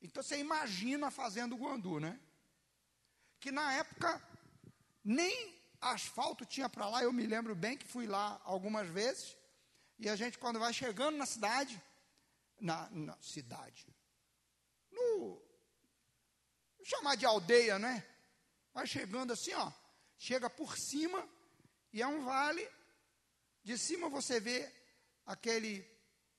então 0.00 0.22
você 0.22 0.38
imagina 0.38 1.10
fazendo 1.10 1.56
o 1.56 1.68
Andu, 1.68 2.00
né? 2.00 2.18
Que 3.38 3.50
na 3.50 3.72
época 3.74 4.22
nem 5.04 5.60
asfalto 5.80 6.46
tinha 6.46 6.68
para 6.68 6.88
lá, 6.88 7.02
eu 7.02 7.12
me 7.12 7.26
lembro 7.26 7.54
bem 7.54 7.76
que 7.76 7.86
fui 7.86 8.06
lá 8.06 8.40
algumas 8.44 8.88
vezes. 8.88 9.36
E 9.98 10.08
a 10.08 10.16
gente, 10.16 10.38
quando 10.38 10.58
vai 10.58 10.72
chegando 10.72 11.16
na 11.16 11.26
cidade, 11.26 11.80
na, 12.60 12.88
na 12.90 13.16
cidade, 13.20 13.86
no, 14.90 15.41
chamar 16.84 17.16
de 17.16 17.26
aldeia, 17.26 17.78
né? 17.78 18.04
Vai 18.72 18.86
chegando 18.86 19.32
assim, 19.32 19.52
ó, 19.54 19.70
chega 20.18 20.48
por 20.48 20.76
cima 20.76 21.28
e 21.92 22.00
é 22.02 22.06
um 22.06 22.24
vale. 22.24 22.68
De 23.62 23.78
cima 23.78 24.08
você 24.08 24.40
vê 24.40 24.72
aquele 25.24 25.86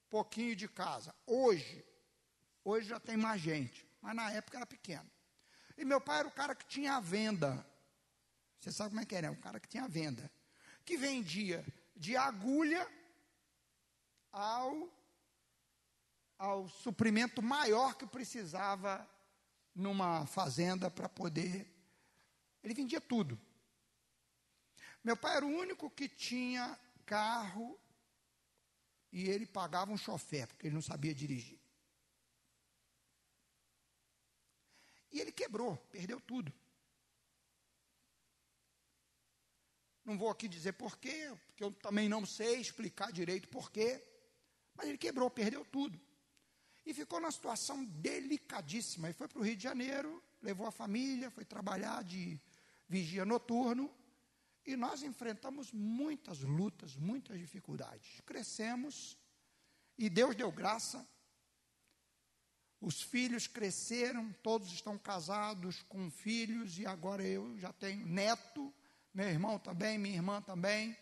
pouquinho 0.09 0.55
de 0.55 0.67
casa. 0.67 1.15
Hoje, 1.25 1.85
hoje 2.63 2.89
já 2.89 2.99
tem 2.99 3.15
mais 3.15 3.41
gente, 3.41 3.87
mas 4.01 4.15
na 4.15 4.31
época 4.31 4.57
era 4.57 4.65
pequeno. 4.65 5.09
E 5.77 5.85
meu 5.85 6.01
pai 6.01 6.19
era 6.19 6.27
o 6.27 6.31
cara 6.31 6.53
que 6.53 6.65
tinha 6.65 6.95
a 6.95 6.99
venda. 6.99 7.65
Você 8.59 8.71
sabe 8.71 8.89
como 8.89 9.01
é 9.01 9.05
que 9.05 9.15
era? 9.15 9.31
O 9.31 9.37
cara 9.37 9.59
que 9.59 9.67
tinha 9.67 9.83
a 9.83 9.87
venda. 9.87 10.31
Que 10.85 10.97
vendia 10.97 11.65
de 11.95 12.15
agulha 12.15 12.87
ao, 14.31 14.89
ao 16.37 16.67
suprimento 16.67 17.41
maior 17.41 17.95
que 17.95 18.05
precisava 18.05 19.07
numa 19.75 20.25
fazenda 20.25 20.89
para 20.89 21.09
poder. 21.09 21.67
Ele 22.63 22.73
vendia 22.73 23.01
tudo. 23.01 23.39
Meu 25.03 25.17
pai 25.17 25.37
era 25.37 25.45
o 25.45 25.49
único 25.49 25.89
que 25.89 26.07
tinha 26.07 26.79
carro 27.05 27.79
e 29.11 29.29
ele 29.29 29.45
pagava 29.45 29.91
um 29.91 29.97
chofé, 29.97 30.47
porque 30.47 30.67
ele 30.67 30.75
não 30.75 30.81
sabia 30.81 31.13
dirigir. 31.13 31.59
E 35.11 35.19
ele 35.19 35.31
quebrou, 35.31 35.77
perdeu 35.91 36.19
tudo. 36.19 36.51
Não 40.03 40.17
vou 40.17 40.29
aqui 40.29 40.47
dizer 40.47 40.73
porquê, 40.73 41.31
porque 41.45 41.63
eu 41.63 41.71
também 41.71 42.09
não 42.09 42.25
sei 42.25 42.59
explicar 42.59 43.11
direito 43.11 43.47
porquê. 43.47 44.03
Mas 44.75 44.87
ele 44.87 44.97
quebrou, 44.97 45.29
perdeu 45.29 45.63
tudo. 45.65 45.99
E 46.85 46.93
ficou 46.93 47.19
numa 47.19 47.31
situação 47.31 47.83
delicadíssima. 47.85 49.09
E 49.09 49.13
foi 49.13 49.27
para 49.27 49.39
o 49.39 49.43
Rio 49.43 49.55
de 49.55 49.63
Janeiro, 49.63 50.21
levou 50.41 50.67
a 50.67 50.71
família, 50.71 51.31
foi 51.31 51.45
trabalhar 51.45 52.03
de 52.03 52.39
vigia 52.87 53.25
noturno, 53.25 53.89
e 54.65 54.75
nós 54.75 55.03
enfrentamos 55.03 55.71
muitas 55.71 56.39
lutas, 56.39 56.95
muitas 56.95 57.37
dificuldades. 57.37 58.21
Crescemos 58.21 59.17
e 59.97 60.09
Deus 60.09 60.35
deu 60.35 60.51
graça. 60.51 61.05
Os 62.79 63.01
filhos 63.01 63.47
cresceram, 63.47 64.33
todos 64.43 64.71
estão 64.71 64.97
casados 64.97 65.81
com 65.83 66.09
filhos 66.09 66.77
e 66.79 66.85
agora 66.85 67.23
eu 67.23 67.57
já 67.57 67.71
tenho 67.73 68.05
neto, 68.05 68.73
meu 69.13 69.27
irmão 69.27 69.57
também, 69.59 69.97
minha 69.97 70.15
irmã 70.15 70.41
também. 70.41 70.97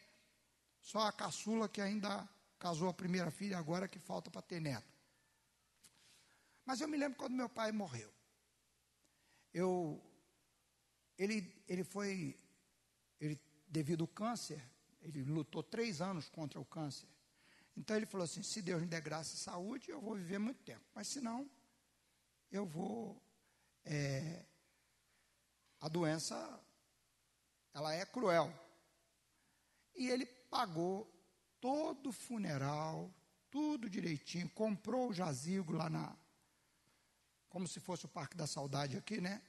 Só 0.79 1.07
a 1.07 1.11
caçula 1.11 1.69
que 1.69 1.81
ainda 1.81 2.27
casou 2.57 2.89
a 2.89 2.93
primeira 2.93 3.31
filha 3.31 3.57
agora 3.57 3.87
que 3.87 3.99
falta 3.99 4.29
para 4.29 4.41
ter 4.41 4.59
neto. 4.59 4.90
Mas 6.71 6.79
eu 6.79 6.87
me 6.87 6.95
lembro 6.95 7.17
quando 7.17 7.33
meu 7.33 7.49
pai 7.49 7.69
morreu. 7.73 8.09
Eu 9.53 10.01
ele 11.17 11.53
ele 11.67 11.83
foi 11.83 12.39
ele 13.19 13.37
devido 13.67 14.05
ao 14.05 14.07
câncer, 14.07 14.63
ele 15.01 15.21
lutou 15.21 15.61
três 15.61 15.99
anos 15.99 16.29
contra 16.29 16.61
o 16.61 16.63
câncer. 16.63 17.09
Então 17.75 17.97
ele 17.97 18.05
falou 18.05 18.23
assim: 18.23 18.41
se 18.41 18.61
Deus 18.61 18.81
me 18.81 18.87
der 18.87 19.01
graça 19.01 19.35
e 19.35 19.37
saúde, 19.37 19.91
eu 19.91 19.99
vou 19.99 20.15
viver 20.15 20.39
muito 20.39 20.63
tempo. 20.63 20.85
Mas 20.95 21.09
se 21.09 21.19
não, 21.19 21.51
eu 22.49 22.65
vou. 22.65 23.21
É, 23.83 24.45
a 25.81 25.89
doença, 25.89 26.37
ela 27.73 27.93
é 27.93 28.05
cruel. 28.05 28.49
E 29.93 30.07
ele 30.07 30.25
pagou 30.25 31.05
todo 31.59 32.11
o 32.11 32.13
funeral, 32.13 33.13
tudo 33.49 33.89
direitinho, 33.89 34.49
comprou 34.51 35.09
o 35.09 35.13
jazigo 35.13 35.73
lá 35.73 35.89
na. 35.89 36.20
Como 37.51 37.67
se 37.67 37.81
fosse 37.81 38.05
o 38.05 38.07
Parque 38.07 38.37
da 38.37 38.47
Saudade 38.47 38.95
aqui, 38.95 39.19
né? 39.19 39.41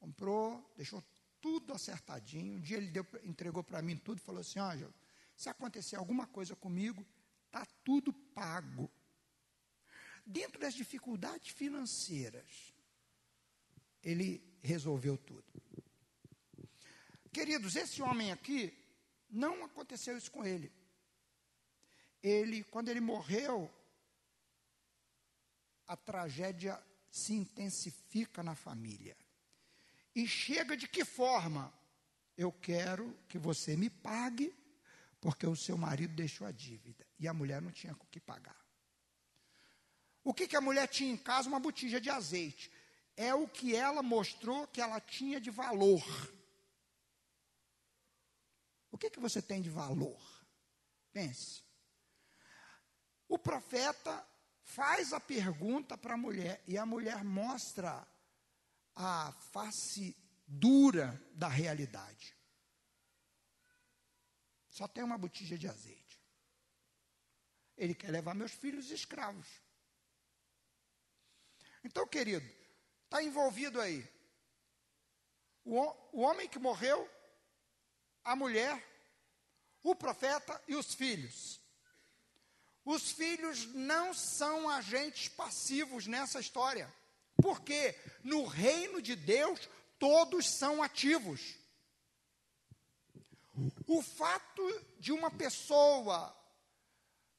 Comprou, 0.00 0.74
deixou 0.76 1.00
tudo 1.40 1.72
acertadinho. 1.72 2.56
Um 2.56 2.60
dia 2.60 2.78
ele 2.78 2.88
deu, 2.88 3.06
entregou 3.22 3.62
para 3.62 3.80
mim 3.80 3.96
tudo 3.96 4.18
e 4.18 4.20
falou 4.20 4.40
assim: 4.40 4.58
Ângelo, 4.58 4.92
se 5.36 5.48
acontecer 5.48 5.94
alguma 5.94 6.26
coisa 6.26 6.56
comigo, 6.56 7.06
está 7.46 7.64
tudo 7.84 8.12
pago. 8.12 8.90
Dentro 10.26 10.58
das 10.58 10.74
dificuldades 10.74 11.50
financeiras, 11.50 12.74
ele 14.02 14.42
resolveu 14.60 15.16
tudo. 15.16 15.46
Queridos, 17.32 17.76
esse 17.76 18.02
homem 18.02 18.32
aqui, 18.32 18.76
não 19.30 19.64
aconteceu 19.64 20.18
isso 20.18 20.32
com 20.32 20.44
ele. 20.44 20.72
Ele, 22.20 22.64
quando 22.64 22.88
ele 22.88 23.00
morreu, 23.00 23.72
a 25.86 25.96
tragédia 25.96 26.82
se 27.10 27.32
intensifica 27.32 28.42
na 28.42 28.54
família. 28.54 29.16
E 30.14 30.26
chega 30.26 30.76
de 30.76 30.88
que 30.88 31.04
forma? 31.04 31.72
Eu 32.36 32.52
quero 32.52 33.16
que 33.28 33.38
você 33.38 33.76
me 33.76 33.90
pague, 33.90 34.54
porque 35.20 35.46
o 35.46 35.56
seu 35.56 35.76
marido 35.76 36.14
deixou 36.14 36.46
a 36.46 36.52
dívida 36.52 37.06
e 37.18 37.26
a 37.26 37.34
mulher 37.34 37.60
não 37.60 37.72
tinha 37.72 37.92
o 37.92 38.06
que 38.06 38.20
pagar. 38.20 38.58
O 40.22 40.34
que, 40.34 40.46
que 40.46 40.56
a 40.56 40.60
mulher 40.60 40.86
tinha 40.88 41.10
em 41.10 41.16
casa? 41.16 41.48
Uma 41.48 41.58
botija 41.58 42.00
de 42.00 42.10
azeite. 42.10 42.70
É 43.16 43.34
o 43.34 43.48
que 43.48 43.74
ela 43.74 44.02
mostrou 44.02 44.66
que 44.66 44.80
ela 44.80 45.00
tinha 45.00 45.40
de 45.40 45.50
valor. 45.50 46.02
O 48.90 48.98
que, 48.98 49.10
que 49.10 49.20
você 49.20 49.40
tem 49.40 49.60
de 49.60 49.70
valor? 49.70 50.20
Pense. 51.12 51.62
O 53.28 53.38
profeta 53.38 54.26
faz 54.68 55.14
a 55.14 55.20
pergunta 55.20 55.96
para 55.96 56.14
a 56.14 56.16
mulher 56.16 56.62
e 56.66 56.76
a 56.76 56.84
mulher 56.84 57.24
mostra 57.24 58.06
a 58.94 59.32
face 59.50 60.14
dura 60.46 61.20
da 61.32 61.48
realidade. 61.48 62.36
Só 64.68 64.86
tem 64.86 65.02
uma 65.02 65.16
botija 65.16 65.56
de 65.56 65.66
azeite. 65.66 66.22
Ele 67.76 67.94
quer 67.94 68.10
levar 68.10 68.34
meus 68.34 68.52
filhos 68.52 68.90
escravos. 68.90 69.48
Então, 71.82 72.06
querido, 72.06 72.46
está 73.04 73.22
envolvido 73.22 73.80
aí 73.80 74.06
o, 75.64 75.80
o 76.12 76.20
homem 76.20 76.46
que 76.46 76.58
morreu, 76.58 77.08
a 78.22 78.36
mulher, 78.36 78.84
o 79.82 79.94
profeta 79.94 80.62
e 80.68 80.76
os 80.76 80.94
filhos. 80.94 81.58
Os 82.88 83.12
filhos 83.12 83.66
não 83.74 84.14
são 84.14 84.66
agentes 84.66 85.28
passivos 85.28 86.06
nessa 86.06 86.40
história. 86.40 86.90
Porque 87.36 87.94
no 88.24 88.46
reino 88.46 89.02
de 89.02 89.14
Deus 89.14 89.68
todos 89.98 90.48
são 90.48 90.82
ativos. 90.82 91.54
O 93.86 94.00
fato 94.00 94.86
de 94.98 95.12
uma 95.12 95.30
pessoa 95.30 96.34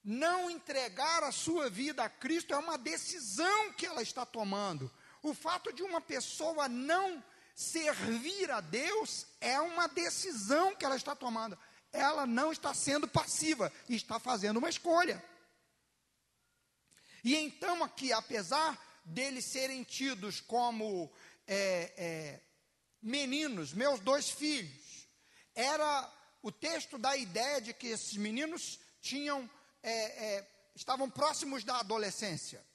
não 0.03 0.51
entregar 0.51 1.23
a 1.23 1.31
sua 1.31 1.67
vida 1.67 2.03
a 2.03 2.09
Cristo 2.09 2.53
é 2.53 2.57
uma 2.57 2.77
decisão 2.77 3.73
que 3.73 3.87
ela 3.87 4.03
está 4.03 4.27
tomando. 4.27 4.91
O 5.23 5.33
fato 5.33 5.73
de 5.73 5.81
uma 5.81 5.99
pessoa 5.99 6.69
não 6.69 7.23
servir 7.55 8.51
a 8.51 8.61
Deus 8.61 9.25
é 9.41 9.59
uma 9.59 9.87
decisão 9.87 10.75
que 10.75 10.85
ela 10.85 10.95
está 10.95 11.15
tomando. 11.15 11.57
Ela 11.91 12.27
não 12.27 12.51
está 12.51 12.71
sendo 12.71 13.07
passiva, 13.07 13.73
está 13.89 14.19
fazendo 14.19 14.57
uma 14.57 14.69
escolha. 14.69 15.27
E 17.23 17.35
então, 17.35 17.83
aqui, 17.83 18.11
apesar 18.13 18.79
deles 19.03 19.45
serem 19.45 19.83
tidos 19.83 20.39
como 20.39 21.11
é, 21.47 21.93
é, 21.97 22.41
meninos, 23.01 23.73
meus 23.73 23.99
dois 23.99 24.29
filhos, 24.29 25.07
era 25.55 26.13
o 26.41 26.51
texto 26.51 26.97
da 26.97 27.17
ideia 27.17 27.59
de 27.59 27.73
que 27.73 27.87
esses 27.87 28.15
meninos 28.15 28.79
tinham, 29.01 29.49
é, 29.81 29.91
é, 29.91 30.51
estavam 30.75 31.09
próximos 31.09 31.63
da 31.63 31.79
adolescência. 31.79 32.65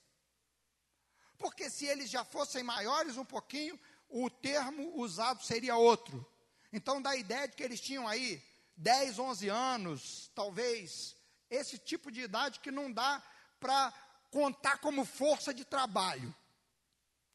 Porque 1.39 1.71
se 1.71 1.87
eles 1.87 2.11
já 2.11 2.25
fossem 2.25 2.63
maiores 2.63 3.17
um 3.17 3.25
pouquinho, 3.25 3.79
o 4.09 4.29
termo 4.31 4.97
usado 4.99 5.43
seria 5.43 5.77
outro. 5.77 6.27
Então, 6.73 7.01
dá 7.01 7.11
a 7.11 7.17
ideia 7.17 7.49
de 7.49 7.55
que 7.55 7.63
eles 7.63 7.81
tinham 7.81 8.07
aí 8.07 8.43
10, 8.77 9.19
11 9.19 9.49
anos, 9.49 10.31
talvez, 10.35 11.17
esse 11.49 11.79
tipo 11.79 12.11
de 12.11 12.23
idade 12.23 12.61
que 12.61 12.71
não 12.71 12.93
dá 12.93 13.23
para 13.61 13.93
contar 14.35 14.79
como 14.79 15.05
força 15.05 15.55
de 15.55 15.65
trabalho, 15.65 16.35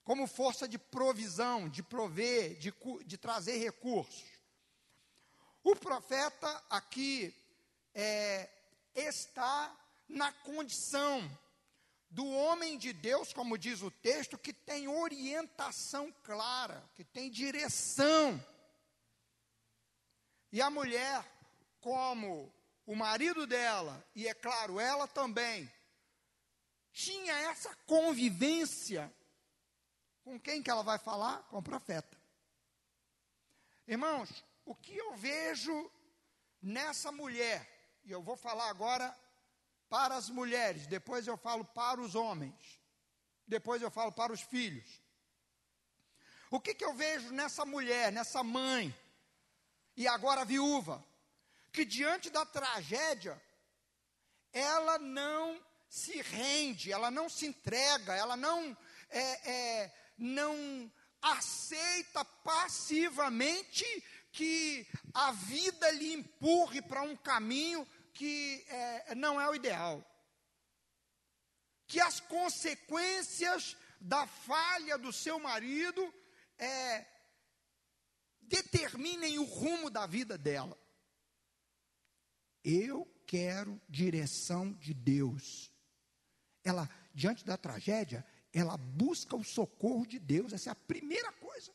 como 0.04 0.28
força 0.28 0.68
de 0.68 0.78
provisão, 0.78 1.70
de 1.70 1.82
prover, 1.82 2.58
de, 2.58 2.74
de 3.06 3.18
trazer 3.18 3.58
recursos. 3.58 4.26
O 5.64 5.78
profeta 5.78 6.62
aqui 6.70 7.34
é, 7.96 8.50
está 8.94 9.74
na 10.10 10.34
condição 10.34 11.22
do 12.10 12.28
homem 12.28 12.78
de 12.78 12.92
Deus, 12.92 13.32
como 13.32 13.58
diz 13.58 13.82
o 13.82 13.90
texto, 13.90 14.38
que 14.38 14.52
tem 14.52 14.90
orientação 14.90 16.14
clara, 16.22 16.84
que 16.96 17.06
tem 17.06 17.32
direção. 17.32 18.44
E 20.52 20.62
a 20.62 20.70
mulher, 20.70 21.24
como 21.80 22.54
o 22.86 22.94
marido 22.94 23.48
dela, 23.48 24.06
e 24.14 24.28
é 24.28 24.34
claro, 24.34 24.82
ela 24.82 25.08
também, 25.08 25.72
tinha 26.92 27.34
essa 27.34 27.74
convivência, 27.86 29.14
com 30.24 30.40
quem 30.40 30.62
que 30.62 30.70
ela 30.70 30.84
vai 30.84 30.98
falar? 30.98 31.44
Com 31.44 31.58
o 31.58 31.64
profeta. 31.64 32.18
Irmãos, 33.88 34.44
o 34.66 34.76
que 34.76 34.96
eu 34.96 35.16
vejo 35.16 35.92
nessa 36.62 37.12
mulher, 37.12 37.68
e 38.04 38.12
eu 38.12 38.22
vou 38.22 38.36
falar 38.38 38.70
agora 38.70 39.18
para 39.90 40.16
as 40.16 40.30
mulheres, 40.30 40.86
depois 40.86 41.26
eu 41.26 41.38
falo 41.38 41.66
para 41.66 42.00
os 42.00 42.14
homens, 42.14 42.80
depois 43.48 43.82
eu 43.82 43.90
falo 43.90 44.12
para 44.12 44.32
os 44.32 44.42
filhos. 44.42 45.02
O 46.52 46.60
que, 46.60 46.74
que 46.74 46.86
eu 46.86 46.94
vejo 46.94 47.32
nessa 47.32 47.66
mulher, 47.66 48.12
nessa 48.12 48.44
mãe, 48.44 48.96
e 49.96 50.08
agora 50.08 50.46
viúva, 50.46 51.04
que 51.72 51.86
diante 51.86 52.30
da 52.30 52.46
tragédia, 52.46 53.42
ela 54.52 54.98
não 54.98 55.60
se 55.90 56.22
rende, 56.22 56.92
ela 56.92 57.10
não 57.10 57.28
se 57.28 57.48
entrega, 57.48 58.16
ela 58.16 58.38
não, 58.38 58.78
é, 59.10 59.52
é, 59.52 59.96
não 60.18 60.92
aceita 61.20 62.24
passivamente 62.24 63.84
que 64.32 64.88
a 65.14 65.32
vida 65.32 65.90
lhe 65.92 66.14
empurre 66.14 66.82
para 66.82 67.02
um 67.02 67.18
caminho 67.18 67.88
que 68.14 68.64
é, 68.70 69.16
não 69.16 69.42
é 69.42 69.50
o 69.50 69.56
ideal. 69.56 70.06
Que 71.88 72.00
as 72.00 72.20
consequências 72.20 73.76
da 74.00 74.28
falha 74.28 74.96
do 74.96 75.12
seu 75.12 75.40
marido 75.40 76.14
é, 76.60 77.04
determinem 78.42 79.40
o 79.40 79.44
rumo 79.44 79.90
da 79.90 80.06
vida 80.06 80.38
dela. 80.38 80.78
Eu 82.64 83.12
quero 83.26 83.82
direção 83.90 84.72
de 84.74 84.94
Deus 84.94 85.69
ela, 86.64 86.90
diante 87.14 87.46
da 87.46 87.58
tragédia, 87.58 88.26
ela 88.54 88.78
busca 88.78 89.36
o 89.36 89.44
socorro 89.44 90.06
de 90.06 90.20
Deus. 90.20 90.54
Essa 90.54 90.70
é 90.70 90.72
a 90.72 90.76
primeira 90.76 91.32
coisa. 91.34 91.72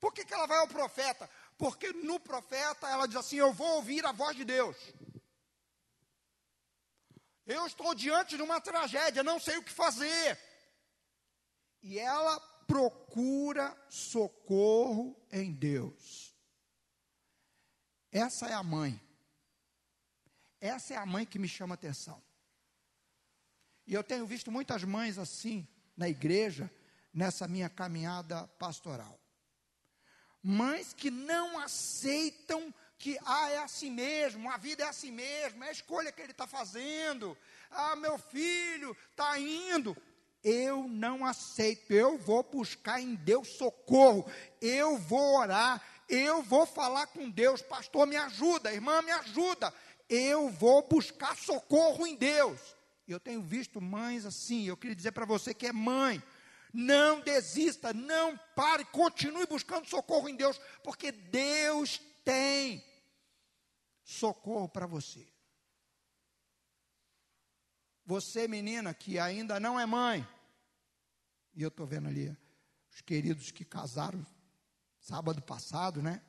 Por 0.00 0.12
que, 0.12 0.24
que 0.24 0.34
ela 0.34 0.46
vai 0.46 0.58
ao 0.58 0.68
profeta? 0.68 1.28
Porque 1.56 1.92
no 1.92 2.20
profeta 2.20 2.88
ela 2.88 3.06
diz 3.06 3.16
assim: 3.16 3.36
Eu 3.36 3.52
vou 3.52 3.76
ouvir 3.76 4.04
a 4.04 4.12
voz 4.12 4.36
de 4.36 4.44
Deus. 4.44 4.76
Eu 7.46 7.66
estou 7.66 7.94
diante 7.94 8.36
de 8.36 8.42
uma 8.42 8.60
tragédia, 8.60 9.22
não 9.22 9.38
sei 9.38 9.56
o 9.58 9.62
que 9.62 9.72
fazer. 9.72 10.38
E 11.82 11.98
ela 11.98 12.40
procura 12.66 13.76
socorro 13.88 15.14
em 15.30 15.52
Deus. 15.52 16.34
Essa 18.10 18.46
é 18.46 18.54
a 18.54 18.62
mãe. 18.62 19.00
Essa 20.60 20.94
é 20.94 20.96
a 20.96 21.04
mãe 21.04 21.26
que 21.26 21.38
me 21.38 21.48
chama 21.48 21.74
atenção. 21.74 22.22
E 23.86 23.94
eu 23.94 24.02
tenho 24.02 24.26
visto 24.26 24.50
muitas 24.50 24.82
mães 24.84 25.18
assim 25.18 25.66
na 25.96 26.08
igreja, 26.08 26.70
nessa 27.12 27.46
minha 27.46 27.68
caminhada 27.68 28.46
pastoral. 28.58 29.18
Mães 30.42 30.92
que 30.92 31.10
não 31.10 31.58
aceitam 31.58 32.72
que, 32.98 33.18
ah, 33.24 33.50
é 33.50 33.58
assim 33.58 33.90
mesmo, 33.90 34.50
a 34.50 34.56
vida 34.56 34.84
é 34.84 34.88
assim 34.88 35.10
mesmo, 35.10 35.62
é 35.62 35.68
a 35.68 35.72
escolha 35.72 36.12
que 36.12 36.22
ele 36.22 36.32
está 36.32 36.46
fazendo, 36.46 37.36
ah, 37.70 37.96
meu 37.96 38.18
filho 38.18 38.96
está 39.10 39.38
indo. 39.38 39.96
Eu 40.42 40.86
não 40.86 41.24
aceito, 41.24 41.90
eu 41.90 42.18
vou 42.18 42.42
buscar 42.42 43.00
em 43.00 43.14
Deus 43.14 43.48
socorro, 43.48 44.30
eu 44.60 44.98
vou 44.98 45.38
orar, 45.38 45.82
eu 46.08 46.42
vou 46.42 46.66
falar 46.66 47.06
com 47.06 47.30
Deus, 47.30 47.62
pastor, 47.62 48.06
me 48.06 48.16
ajuda, 48.16 48.72
irmã, 48.72 49.00
me 49.00 49.10
ajuda, 49.12 49.72
eu 50.08 50.50
vou 50.50 50.86
buscar 50.86 51.36
socorro 51.36 52.06
em 52.06 52.14
Deus. 52.14 52.73
Eu 53.06 53.20
tenho 53.20 53.42
visto 53.42 53.80
mães 53.80 54.24
assim, 54.24 54.64
eu 54.64 54.76
queria 54.76 54.96
dizer 54.96 55.12
para 55.12 55.26
você 55.26 55.52
que 55.52 55.66
é 55.66 55.72
mãe, 55.72 56.22
não 56.72 57.20
desista, 57.20 57.92
não 57.92 58.36
pare, 58.56 58.84
continue 58.86 59.46
buscando 59.46 59.86
socorro 59.88 60.28
em 60.28 60.36
Deus, 60.36 60.60
porque 60.82 61.12
Deus 61.12 62.00
tem 62.24 62.84
socorro 64.02 64.68
para 64.68 64.86
você. 64.86 65.26
Você, 68.06 68.48
menina, 68.48 68.92
que 68.92 69.18
ainda 69.18 69.60
não 69.60 69.78
é 69.78 69.86
mãe, 69.86 70.26
e 71.54 71.62
eu 71.62 71.68
estou 71.68 71.86
vendo 71.86 72.08
ali 72.08 72.36
os 72.92 73.00
queridos 73.00 73.50
que 73.50 73.64
casaram 73.64 74.24
sábado 74.98 75.40
passado, 75.42 76.02
né? 76.02 76.22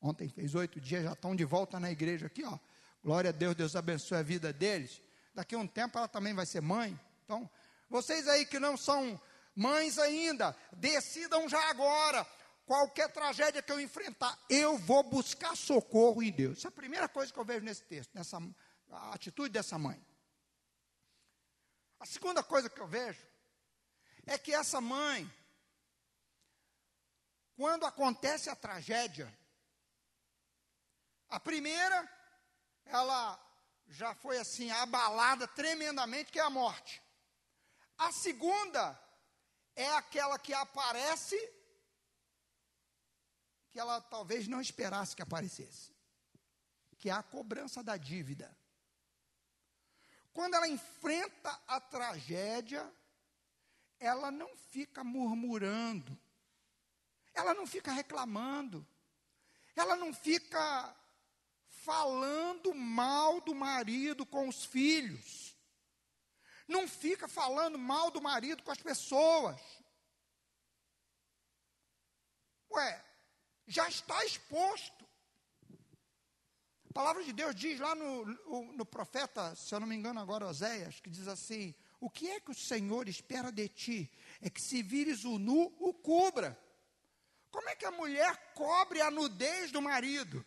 Ontem 0.00 0.28
fez 0.28 0.54
oito 0.54 0.80
dias, 0.80 1.02
já 1.02 1.12
estão 1.12 1.34
de 1.34 1.44
volta 1.44 1.80
na 1.80 1.90
igreja 1.90 2.26
aqui, 2.26 2.44
ó. 2.44 2.58
Glória 3.02 3.30
a 3.30 3.32
Deus, 3.32 3.54
Deus 3.54 3.74
abençoe 3.74 4.18
a 4.18 4.22
vida 4.22 4.52
deles. 4.52 5.02
Daqui 5.38 5.54
a 5.54 5.58
um 5.58 5.68
tempo 5.68 5.96
ela 5.96 6.08
também 6.08 6.34
vai 6.34 6.44
ser 6.44 6.60
mãe. 6.60 6.98
Então, 7.24 7.48
vocês 7.88 8.26
aí 8.26 8.44
que 8.44 8.58
não 8.58 8.76
são 8.76 9.20
mães 9.54 9.96
ainda, 9.96 10.52
decidam 10.72 11.48
já 11.48 11.70
agora. 11.70 12.26
Qualquer 12.66 13.12
tragédia 13.12 13.62
que 13.62 13.70
eu 13.70 13.78
enfrentar, 13.78 14.36
eu 14.50 14.76
vou 14.76 15.04
buscar 15.04 15.56
socorro 15.56 16.24
em 16.24 16.32
Deus. 16.32 16.58
Essa 16.58 16.66
é 16.66 16.70
a 16.70 16.72
primeira 16.72 17.08
coisa 17.08 17.32
que 17.32 17.38
eu 17.38 17.44
vejo 17.44 17.64
nesse 17.64 17.84
texto, 17.84 18.12
nessa 18.16 18.36
atitude 19.12 19.50
dessa 19.50 19.78
mãe. 19.78 20.04
A 22.00 22.04
segunda 22.04 22.42
coisa 22.42 22.68
que 22.68 22.80
eu 22.80 22.88
vejo 22.88 23.24
é 24.26 24.36
que 24.36 24.52
essa 24.52 24.80
mãe, 24.80 25.32
quando 27.54 27.86
acontece 27.86 28.50
a 28.50 28.56
tragédia, 28.56 29.32
a 31.28 31.38
primeira, 31.38 32.12
ela 32.86 33.47
já 33.88 34.14
foi 34.14 34.38
assim 34.38 34.70
abalada 34.70 35.48
tremendamente, 35.48 36.30
que 36.30 36.38
é 36.38 36.42
a 36.42 36.50
morte. 36.50 37.02
A 37.96 38.12
segunda 38.12 38.98
é 39.74 39.88
aquela 39.94 40.38
que 40.38 40.52
aparece 40.52 41.36
que 43.70 43.78
ela 43.78 44.00
talvez 44.00 44.46
não 44.46 44.60
esperasse 44.60 45.16
que 45.16 45.22
aparecesse, 45.22 45.94
que 46.98 47.08
é 47.08 47.12
a 47.12 47.22
cobrança 47.22 47.82
da 47.82 47.96
dívida. 47.96 48.56
Quando 50.32 50.54
ela 50.54 50.68
enfrenta 50.68 51.50
a 51.66 51.80
tragédia, 51.80 52.92
ela 53.98 54.30
não 54.30 54.56
fica 54.56 55.02
murmurando, 55.02 56.16
ela 57.34 57.54
não 57.54 57.66
fica 57.66 57.92
reclamando, 57.92 58.86
ela 59.74 59.96
não 59.96 60.12
fica 60.12 60.94
falando 61.88 62.74
mal 62.74 63.40
do 63.40 63.54
marido 63.54 64.26
com 64.26 64.46
os 64.46 64.62
filhos, 64.62 65.56
não 66.68 66.86
fica 66.86 67.26
falando 67.26 67.78
mal 67.78 68.10
do 68.10 68.20
marido 68.20 68.62
com 68.62 68.70
as 68.70 68.82
pessoas. 68.82 69.58
Ué, 72.70 73.04
já 73.66 73.88
está 73.88 74.22
exposto. 74.26 75.08
A 76.90 76.92
palavra 76.92 77.24
de 77.24 77.32
Deus 77.32 77.54
diz 77.54 77.80
lá 77.80 77.94
no, 77.94 78.26
no, 78.26 78.72
no 78.74 78.84
profeta, 78.84 79.56
se 79.56 79.74
eu 79.74 79.80
não 79.80 79.86
me 79.86 79.96
engano 79.96 80.20
agora, 80.20 80.46
Oséias, 80.46 81.00
que 81.00 81.08
diz 81.08 81.26
assim: 81.26 81.74
o 81.98 82.10
que 82.10 82.28
é 82.28 82.38
que 82.38 82.50
o 82.50 82.54
Senhor 82.54 83.08
espera 83.08 83.50
de 83.50 83.66
ti? 83.66 84.12
É 84.42 84.50
que 84.50 84.60
se 84.60 84.82
vires 84.82 85.24
o 85.24 85.38
nu, 85.38 85.74
o 85.80 85.94
cubra. 85.94 86.58
Como 87.50 87.66
é 87.70 87.74
que 87.74 87.86
a 87.86 87.90
mulher 87.90 88.52
cobre 88.52 89.00
a 89.00 89.10
nudez 89.10 89.72
do 89.72 89.80
marido? 89.80 90.44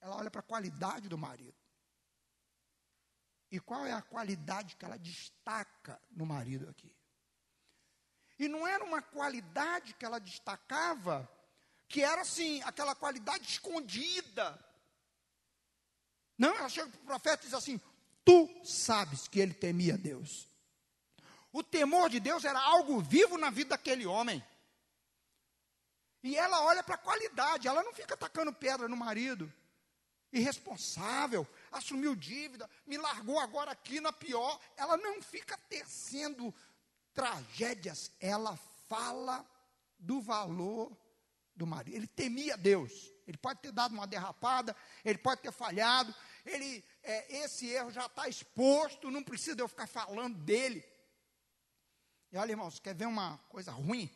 Ela 0.00 0.16
olha 0.16 0.30
para 0.30 0.40
a 0.40 0.44
qualidade 0.44 1.08
do 1.08 1.18
marido. 1.18 1.54
E 3.50 3.58
qual 3.58 3.84
é 3.84 3.92
a 3.92 4.02
qualidade 4.02 4.76
que 4.76 4.84
ela 4.84 4.98
destaca 4.98 6.00
no 6.10 6.24
marido 6.24 6.68
aqui? 6.70 6.94
E 8.38 8.48
não 8.48 8.66
era 8.66 8.82
uma 8.84 9.02
qualidade 9.02 9.92
que 9.94 10.04
ela 10.04 10.18
destacava, 10.18 11.30
que 11.88 12.02
era 12.02 12.22
assim, 12.22 12.62
aquela 12.62 12.94
qualidade 12.94 13.44
escondida. 13.44 14.58
Não, 16.38 16.54
ela 16.56 16.68
chega 16.68 16.88
para 16.88 17.00
o 17.00 17.04
profeta 17.04 17.42
e 17.42 17.46
diz 17.46 17.54
assim: 17.54 17.78
Tu 18.24 18.64
sabes 18.64 19.28
que 19.28 19.40
ele 19.40 19.52
temia 19.52 19.98
Deus. 19.98 20.48
O 21.52 21.62
temor 21.62 22.08
de 22.08 22.20
Deus 22.20 22.44
era 22.44 22.60
algo 22.60 23.00
vivo 23.00 23.36
na 23.36 23.50
vida 23.50 23.70
daquele 23.70 24.06
homem. 24.06 24.42
E 26.22 26.36
ela 26.36 26.62
olha 26.62 26.82
para 26.82 26.94
a 26.94 26.98
qualidade, 26.98 27.66
ela 27.66 27.82
não 27.82 27.92
fica 27.92 28.14
atacando 28.14 28.52
pedra 28.52 28.88
no 28.88 28.96
marido. 28.96 29.52
Irresponsável, 30.32 31.46
assumiu 31.72 32.14
dívida, 32.14 32.68
me 32.86 32.96
largou 32.96 33.38
agora 33.38 33.72
aqui 33.72 34.00
na 34.00 34.12
pior. 34.12 34.60
Ela 34.76 34.96
não 34.96 35.20
fica 35.20 35.58
tecendo 35.68 36.54
tragédias, 37.12 38.12
ela 38.20 38.56
fala 38.88 39.44
do 39.98 40.20
valor 40.20 40.96
do 41.54 41.66
marido. 41.66 41.96
Ele 41.96 42.06
temia 42.06 42.56
Deus. 42.56 43.12
Ele 43.26 43.36
pode 43.36 43.60
ter 43.60 43.70
dado 43.70 43.92
uma 43.92 44.06
derrapada, 44.06 44.74
ele 45.04 45.18
pode 45.18 45.40
ter 45.40 45.52
falhado, 45.52 46.12
ele, 46.44 46.84
é, 47.00 47.36
esse 47.44 47.68
erro 47.68 47.92
já 47.92 48.06
está 48.06 48.28
exposto, 48.28 49.10
não 49.10 49.22
precisa 49.22 49.60
eu 49.60 49.68
ficar 49.68 49.86
falando 49.86 50.36
dele. 50.38 50.84
E 52.32 52.36
olha, 52.36 52.50
irmãos, 52.50 52.80
quer 52.80 52.94
ver 52.94 53.06
uma 53.06 53.38
coisa 53.48 53.70
ruim? 53.70 54.10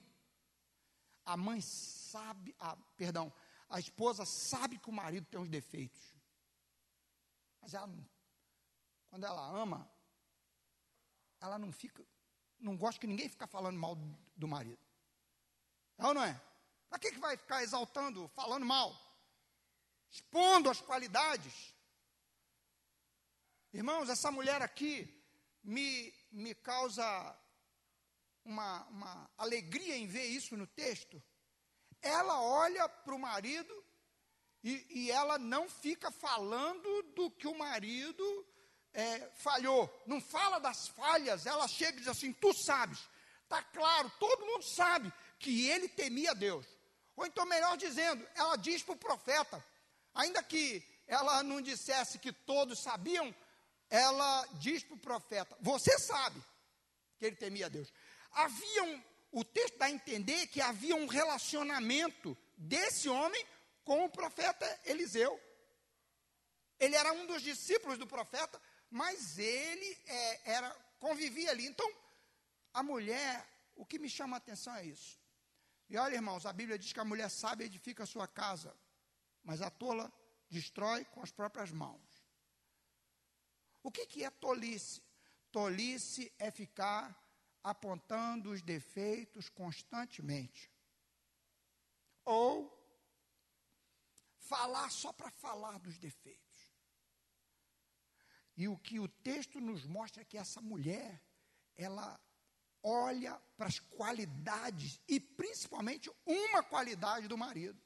A 1.24 1.36
mãe 1.36 1.60
sabe, 1.60 2.54
a, 2.58 2.76
perdão, 2.96 3.32
a 3.74 3.80
esposa 3.80 4.24
sabe 4.24 4.78
que 4.78 4.88
o 4.88 4.92
marido 4.92 5.26
tem 5.26 5.40
uns 5.40 5.48
defeitos. 5.48 6.00
Mas 7.60 7.74
ela, 7.74 7.92
quando 9.08 9.26
ela 9.26 9.44
ama, 9.48 9.90
ela 11.40 11.58
não 11.58 11.72
fica, 11.72 12.06
não 12.60 12.76
gosta 12.76 13.00
que 13.00 13.06
ninguém 13.08 13.28
fica 13.28 13.48
falando 13.48 13.76
mal 13.76 13.96
do 14.36 14.46
marido. 14.46 14.78
É 15.98 16.06
ou 16.06 16.14
não 16.14 16.22
é? 16.22 16.40
Para 16.88 17.00
que, 17.00 17.10
que 17.10 17.18
vai 17.18 17.36
ficar 17.36 17.64
exaltando, 17.64 18.28
falando 18.28 18.64
mal? 18.64 18.96
Expondo 20.08 20.70
as 20.70 20.80
qualidades. 20.80 21.74
Irmãos, 23.72 24.08
essa 24.08 24.30
mulher 24.30 24.62
aqui 24.62 25.12
me, 25.64 26.14
me 26.30 26.54
causa 26.54 27.04
uma, 28.44 28.84
uma 28.84 29.30
alegria 29.36 29.96
em 29.96 30.06
ver 30.06 30.26
isso 30.26 30.56
no 30.56 30.68
texto. 30.68 31.20
Ela 32.04 32.40
olha 32.40 32.88
para 32.88 33.14
o 33.14 33.18
marido 33.18 33.84
e, 34.62 34.86
e, 34.90 35.10
ela 35.10 35.38
não 35.38 35.68
fica 35.68 36.10
falando 36.10 37.02
do 37.14 37.30
que 37.30 37.46
o 37.46 37.58
marido 37.58 38.46
é, 38.92 39.30
falhou. 39.36 39.90
Não 40.06 40.20
fala 40.20 40.58
das 40.58 40.88
falhas, 40.88 41.46
ela 41.46 41.66
chega 41.66 41.96
e 41.96 42.00
diz 42.00 42.08
assim: 42.08 42.32
Tu 42.32 42.52
sabes, 42.54 42.98
está 43.42 43.62
claro, 43.62 44.10
todo 44.18 44.46
mundo 44.46 44.62
sabe 44.62 45.12
que 45.38 45.68
ele 45.68 45.88
temia 45.88 46.34
Deus. 46.34 46.66
Ou 47.16 47.26
então, 47.26 47.46
melhor 47.46 47.76
dizendo, 47.76 48.26
ela 48.34 48.56
diz 48.56 48.82
para 48.82 48.94
o 48.94 48.98
profeta, 48.98 49.64
ainda 50.14 50.42
que 50.42 50.82
ela 51.06 51.42
não 51.42 51.60
dissesse 51.60 52.18
que 52.18 52.32
todos 52.32 52.82
sabiam, 52.82 53.34
ela 53.90 54.46
diz 54.54 54.82
para 54.82 54.94
o 54.94 54.98
profeta: 54.98 55.56
Você 55.60 55.98
sabe 55.98 56.42
que 57.18 57.26
ele 57.26 57.36
temia 57.36 57.70
Deus. 57.70 57.92
Havia 58.32 58.82
um, 58.84 59.02
o 59.34 59.44
texto 59.44 59.76
dá 59.78 59.86
a 59.86 59.90
entender 59.90 60.46
que 60.46 60.60
havia 60.60 60.94
um 60.94 61.06
relacionamento 61.06 62.38
desse 62.56 63.08
homem 63.08 63.44
com 63.82 64.04
o 64.04 64.08
profeta 64.08 64.64
Eliseu. 64.84 65.40
Ele 66.78 66.94
era 66.94 67.12
um 67.12 67.26
dos 67.26 67.42
discípulos 67.42 67.98
do 67.98 68.06
profeta, 68.06 68.62
mas 68.88 69.36
ele 69.36 69.98
é, 70.06 70.52
era 70.52 70.70
convivia 71.00 71.50
ali. 71.50 71.66
Então, 71.66 71.90
a 72.72 72.80
mulher, 72.80 73.44
o 73.74 73.84
que 73.84 73.98
me 73.98 74.08
chama 74.08 74.36
a 74.36 74.38
atenção 74.38 74.72
é 74.76 74.86
isso. 74.86 75.18
E 75.90 75.96
olha, 75.96 76.14
irmãos, 76.14 76.46
a 76.46 76.52
Bíblia 76.52 76.78
diz 76.78 76.92
que 76.92 77.00
a 77.00 77.04
mulher 77.04 77.28
sábia 77.28 77.66
edifica 77.66 78.04
a 78.04 78.06
sua 78.06 78.28
casa, 78.28 78.72
mas 79.42 79.60
a 79.60 79.68
tola 79.68 80.12
destrói 80.48 81.04
com 81.06 81.20
as 81.20 81.32
próprias 81.32 81.72
mãos. 81.72 82.24
O 83.82 83.90
que, 83.90 84.06
que 84.06 84.22
é 84.22 84.30
tolice? 84.30 85.02
Tolice 85.50 86.32
é 86.38 86.52
ficar 86.52 87.23
apontando 87.64 88.50
os 88.50 88.60
defeitos 88.60 89.48
constantemente. 89.48 90.70
Ou 92.24 92.72
falar 94.38 94.90
só 94.90 95.12
para 95.12 95.30
falar 95.30 95.78
dos 95.78 95.98
defeitos. 95.98 96.44
E 98.56 98.68
o 98.68 98.76
que 98.76 99.00
o 99.00 99.08
texto 99.08 99.60
nos 99.60 99.84
mostra 99.86 100.22
é 100.22 100.24
que 100.24 100.38
essa 100.38 100.60
mulher, 100.60 101.20
ela 101.74 102.20
olha 102.82 103.40
para 103.56 103.66
as 103.66 103.78
qualidades, 103.80 105.00
e 105.08 105.18
principalmente 105.18 106.10
uma 106.26 106.62
qualidade 106.62 107.26
do 107.26 107.38
marido. 107.38 107.80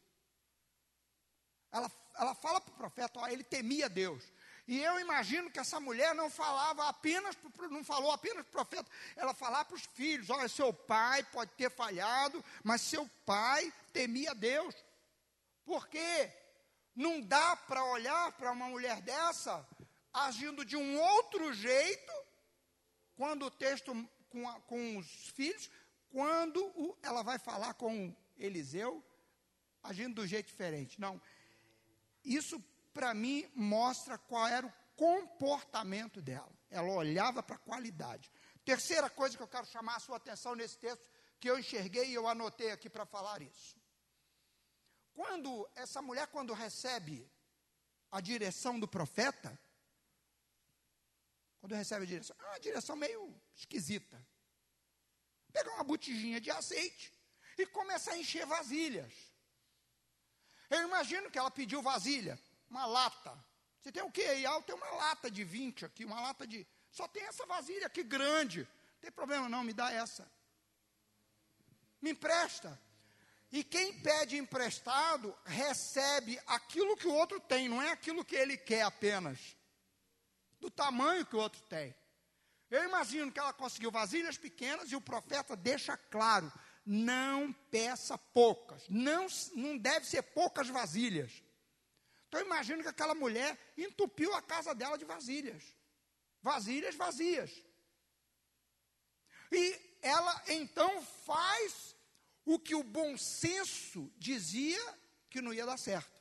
Ela, 1.71 1.91
ela 2.17 2.35
fala 2.35 2.61
para 2.61 2.75
o 2.75 2.77
profeta, 2.77 3.21
ó, 3.21 3.29
ele 3.29 3.45
temia 3.45 3.89
Deus. 3.89 4.25
E 4.69 4.83
eu 4.83 5.01
imagino 5.01 5.51
que 5.51 5.59
essa 5.59 5.81
mulher 5.81 6.15
não 6.15 6.29
falava 6.29 6.89
apenas, 6.89 7.35
não 7.71 7.83
falou 7.83 8.13
apenas 8.13 8.47
para 8.47 8.61
o 8.61 8.67
profeta, 8.67 8.91
ela 9.17 9.33
falava 9.33 9.65
para 9.65 9.77
os 9.77 9.87
filhos: 9.95 10.29
olha, 10.29 10.47
seu 10.47 10.75
pai 10.75 11.23
pode 11.25 11.51
ter 11.53 11.71
falhado, 11.71 12.45
mas 12.63 12.83
seu 12.83 13.09
pai 13.25 13.73
temia 13.95 14.35
Deus. 14.35 14.75
Por 15.65 15.89
quê? 15.89 16.31
Não 16.95 17.19
dá 17.21 17.57
para 17.57 17.83
olhar 17.83 18.31
para 18.33 18.53
uma 18.53 18.67
mulher 18.67 19.01
dessa 19.01 19.67
agindo 20.13 20.65
de 20.65 20.77
um 20.77 21.01
outro 21.01 21.53
jeito, 21.53 22.13
quando 23.17 23.47
o 23.47 23.51
texto 23.51 23.95
com, 24.29 24.49
a, 24.49 24.61
com 24.61 24.99
os 24.99 25.07
filhos, 25.31 25.71
quando 26.11 26.63
o, 26.77 26.97
ela 27.03 27.23
vai 27.23 27.39
falar 27.39 27.75
com 27.75 28.15
Eliseu, 28.37 29.03
agindo 29.83 30.17
do 30.17 30.27
jeito 30.27 30.47
diferente. 30.47 31.01
Não. 31.01 31.21
Isso 32.25 32.63
para 32.93 33.15
mim, 33.15 33.51
mostra 33.55 34.19
qual 34.19 34.47
era 34.47 34.67
o 34.67 34.73
comportamento 34.97 36.21
dela. 36.21 36.53
Ela 36.71 36.91
olhava 36.93 37.43
para 37.43 37.57
a 37.57 37.59
qualidade. 37.59 38.31
Terceira 38.65 39.09
coisa 39.09 39.37
que 39.37 39.43
eu 39.43 39.49
quero 39.49 39.67
chamar 39.67 39.97
a 39.97 40.01
sua 40.01 40.17
atenção 40.17 40.55
nesse 40.55 40.77
texto, 40.79 41.03
que 41.41 41.49
eu 41.49 41.59
enxerguei 41.59 42.11
e 42.11 42.15
eu 42.15 42.27
anotei 42.27 42.71
aqui 42.71 42.91
para 42.91 43.07
falar 43.07 43.41
isso. 43.41 43.77
Quando 45.15 45.69
essa 45.75 46.03
mulher, 46.03 46.27
quando 46.29 46.53
recebe 46.53 47.31
a 48.11 48.21
direção 48.21 48.79
do 48.79 48.87
profeta, 48.87 49.59
quando 51.61 51.75
recebe 51.75 52.05
a 52.05 52.07
direção, 52.07 52.37
é 52.39 52.45
uma 52.45 52.61
direção 52.61 52.97
meio 52.97 53.35
esquisita. 53.55 54.25
Pegar 55.53 55.73
uma 55.75 55.85
botijinha 55.85 56.41
de 56.41 56.51
azeite 56.51 57.13
e 57.57 57.67
começar 57.67 58.13
a 58.13 58.19
encher 58.19 58.47
vasilhas. 58.47 59.13
Eu 60.71 60.83
imagino 60.83 61.31
que 61.31 61.39
ela 61.39 61.51
pediu 61.51 61.81
vasilha 61.81 62.39
uma 62.71 62.87
lata. 62.87 63.37
Você 63.81 63.93
tem 63.93 64.03
o 64.03 64.11
quê 64.11 64.23
aí? 64.23 64.47
Ah, 64.47 64.61
tem 64.63 64.75
uma 64.75 64.91
lata 64.91 65.31
de 65.31 65.45
20 65.45 65.85
aqui, 65.85 66.05
uma 66.05 66.21
lata 66.21 66.47
de. 66.47 66.67
Só 66.91 67.07
tem 67.09 67.23
essa 67.25 67.47
vasilha 67.47 67.87
aqui 67.87 68.03
grande. 68.03 68.61
Não 68.61 69.01
tem 69.01 69.11
problema 69.11 69.49
não, 69.49 69.63
me 69.63 69.73
dá 69.73 69.91
essa. 69.93 70.31
Me 72.01 72.11
empresta. 72.11 72.81
E 73.51 73.65
quem 73.65 73.99
pede 74.01 74.37
emprestado 74.37 75.35
recebe 75.45 76.39
aquilo 76.47 76.97
que 76.97 77.07
o 77.07 77.15
outro 77.15 77.41
tem, 77.41 77.69
não 77.69 77.81
é 77.81 77.91
aquilo 77.91 78.25
que 78.25 78.37
ele 78.37 78.59
quer 78.59 78.83
apenas. 78.83 79.57
Do 80.61 80.71
tamanho 80.71 81.25
que 81.25 81.37
o 81.37 81.39
outro 81.39 81.63
tem. 81.63 81.95
Eu 82.71 82.85
imagino 82.85 83.33
que 83.33 83.39
ela 83.39 83.53
conseguiu 83.53 83.91
vasilhas 83.91 84.37
pequenas 84.37 84.93
e 84.93 84.97
o 84.97 85.01
profeta 85.01 85.57
deixa 85.57 85.97
claro: 85.97 86.53
não 86.85 87.53
peça 87.71 88.19
poucas, 88.19 88.87
não, 88.89 89.27
não 89.55 89.79
deve 89.79 90.07
ser 90.07 90.23
poucas 90.23 90.69
vasilhas. 90.69 91.43
Então 92.29 92.43
imagino 92.43 92.83
que 92.83 92.89
aquela 92.89 93.15
mulher 93.15 93.59
entupiu 93.77 94.35
a 94.35 94.43
casa 94.43 94.75
dela 94.75 94.99
de 94.99 95.05
vasilhas. 95.05 95.65
Vasilhas 96.43 96.95
vazias. 96.95 97.51
E 99.51 99.99
ela 100.03 100.43
então 100.49 101.03
faz 101.03 101.97
o 102.45 102.59
que 102.59 102.75
o 102.75 102.83
bom 102.83 103.17
senso 103.17 104.13
dizia 104.17 104.99
que 105.31 105.41
não 105.41 105.55
ia 105.55 105.65
dar 105.65 105.79
certo. 105.79 106.21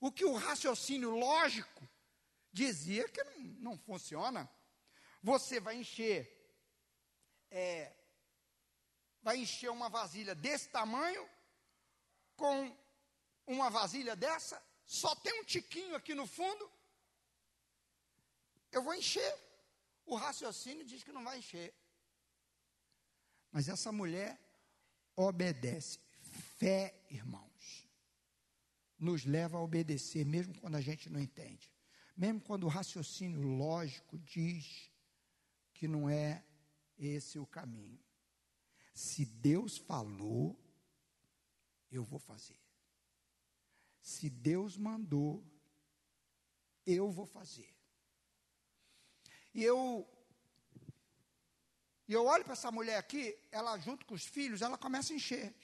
O 0.00 0.10
que 0.10 0.24
o 0.24 0.34
raciocínio 0.34 1.10
lógico 1.10 1.88
dizia 2.52 3.08
que 3.08 3.22
não, 3.22 3.38
não 3.70 3.78
funciona. 3.78 4.50
Você 5.22 5.60
vai 5.60 5.76
encher, 5.76 6.28
é, 7.50 7.94
vai 9.22 9.36
encher 9.36 9.70
uma 9.70 9.88
vasilha 9.88 10.34
desse 10.34 10.68
tamanho 10.70 11.28
com 12.34 12.76
uma 13.46 13.70
vasilha 13.70 14.16
dessa 14.16 14.60
só 14.90 15.14
tem 15.14 15.40
um 15.40 15.44
tiquinho 15.44 15.94
aqui 15.94 16.16
no 16.16 16.26
fundo, 16.26 16.68
eu 18.72 18.82
vou 18.82 18.92
encher. 18.92 19.32
O 20.04 20.16
raciocínio 20.16 20.84
diz 20.84 21.04
que 21.04 21.12
não 21.12 21.22
vai 21.22 21.38
encher. 21.38 21.72
Mas 23.52 23.68
essa 23.68 23.92
mulher 23.92 24.36
obedece. 25.14 26.00
Fé, 26.58 27.00
irmãos, 27.08 27.88
nos 28.98 29.24
leva 29.24 29.58
a 29.58 29.62
obedecer, 29.62 30.26
mesmo 30.26 30.58
quando 30.58 30.74
a 30.74 30.80
gente 30.80 31.08
não 31.08 31.20
entende. 31.20 31.72
Mesmo 32.16 32.40
quando 32.40 32.64
o 32.64 32.68
raciocínio 32.68 33.40
lógico 33.40 34.18
diz 34.18 34.90
que 35.72 35.86
não 35.86 36.10
é 36.10 36.44
esse 36.98 37.38
o 37.38 37.46
caminho. 37.46 38.02
Se 38.92 39.24
Deus 39.24 39.78
falou, 39.78 40.58
eu 41.92 42.02
vou 42.02 42.18
fazer. 42.18 42.59
Se 44.00 44.30
Deus 44.30 44.76
mandou, 44.76 45.44
eu 46.86 47.10
vou 47.10 47.26
fazer. 47.26 47.74
E 49.54 49.62
eu 49.62 50.08
e 52.08 52.12
eu 52.12 52.24
olho 52.26 52.42
para 52.42 52.54
essa 52.54 52.72
mulher 52.72 52.96
aqui, 52.96 53.38
ela 53.52 53.78
junto 53.78 54.04
com 54.04 54.14
os 54.14 54.24
filhos, 54.24 54.62
ela 54.62 54.76
começa 54.76 55.12
a 55.12 55.16
encher. 55.16 55.54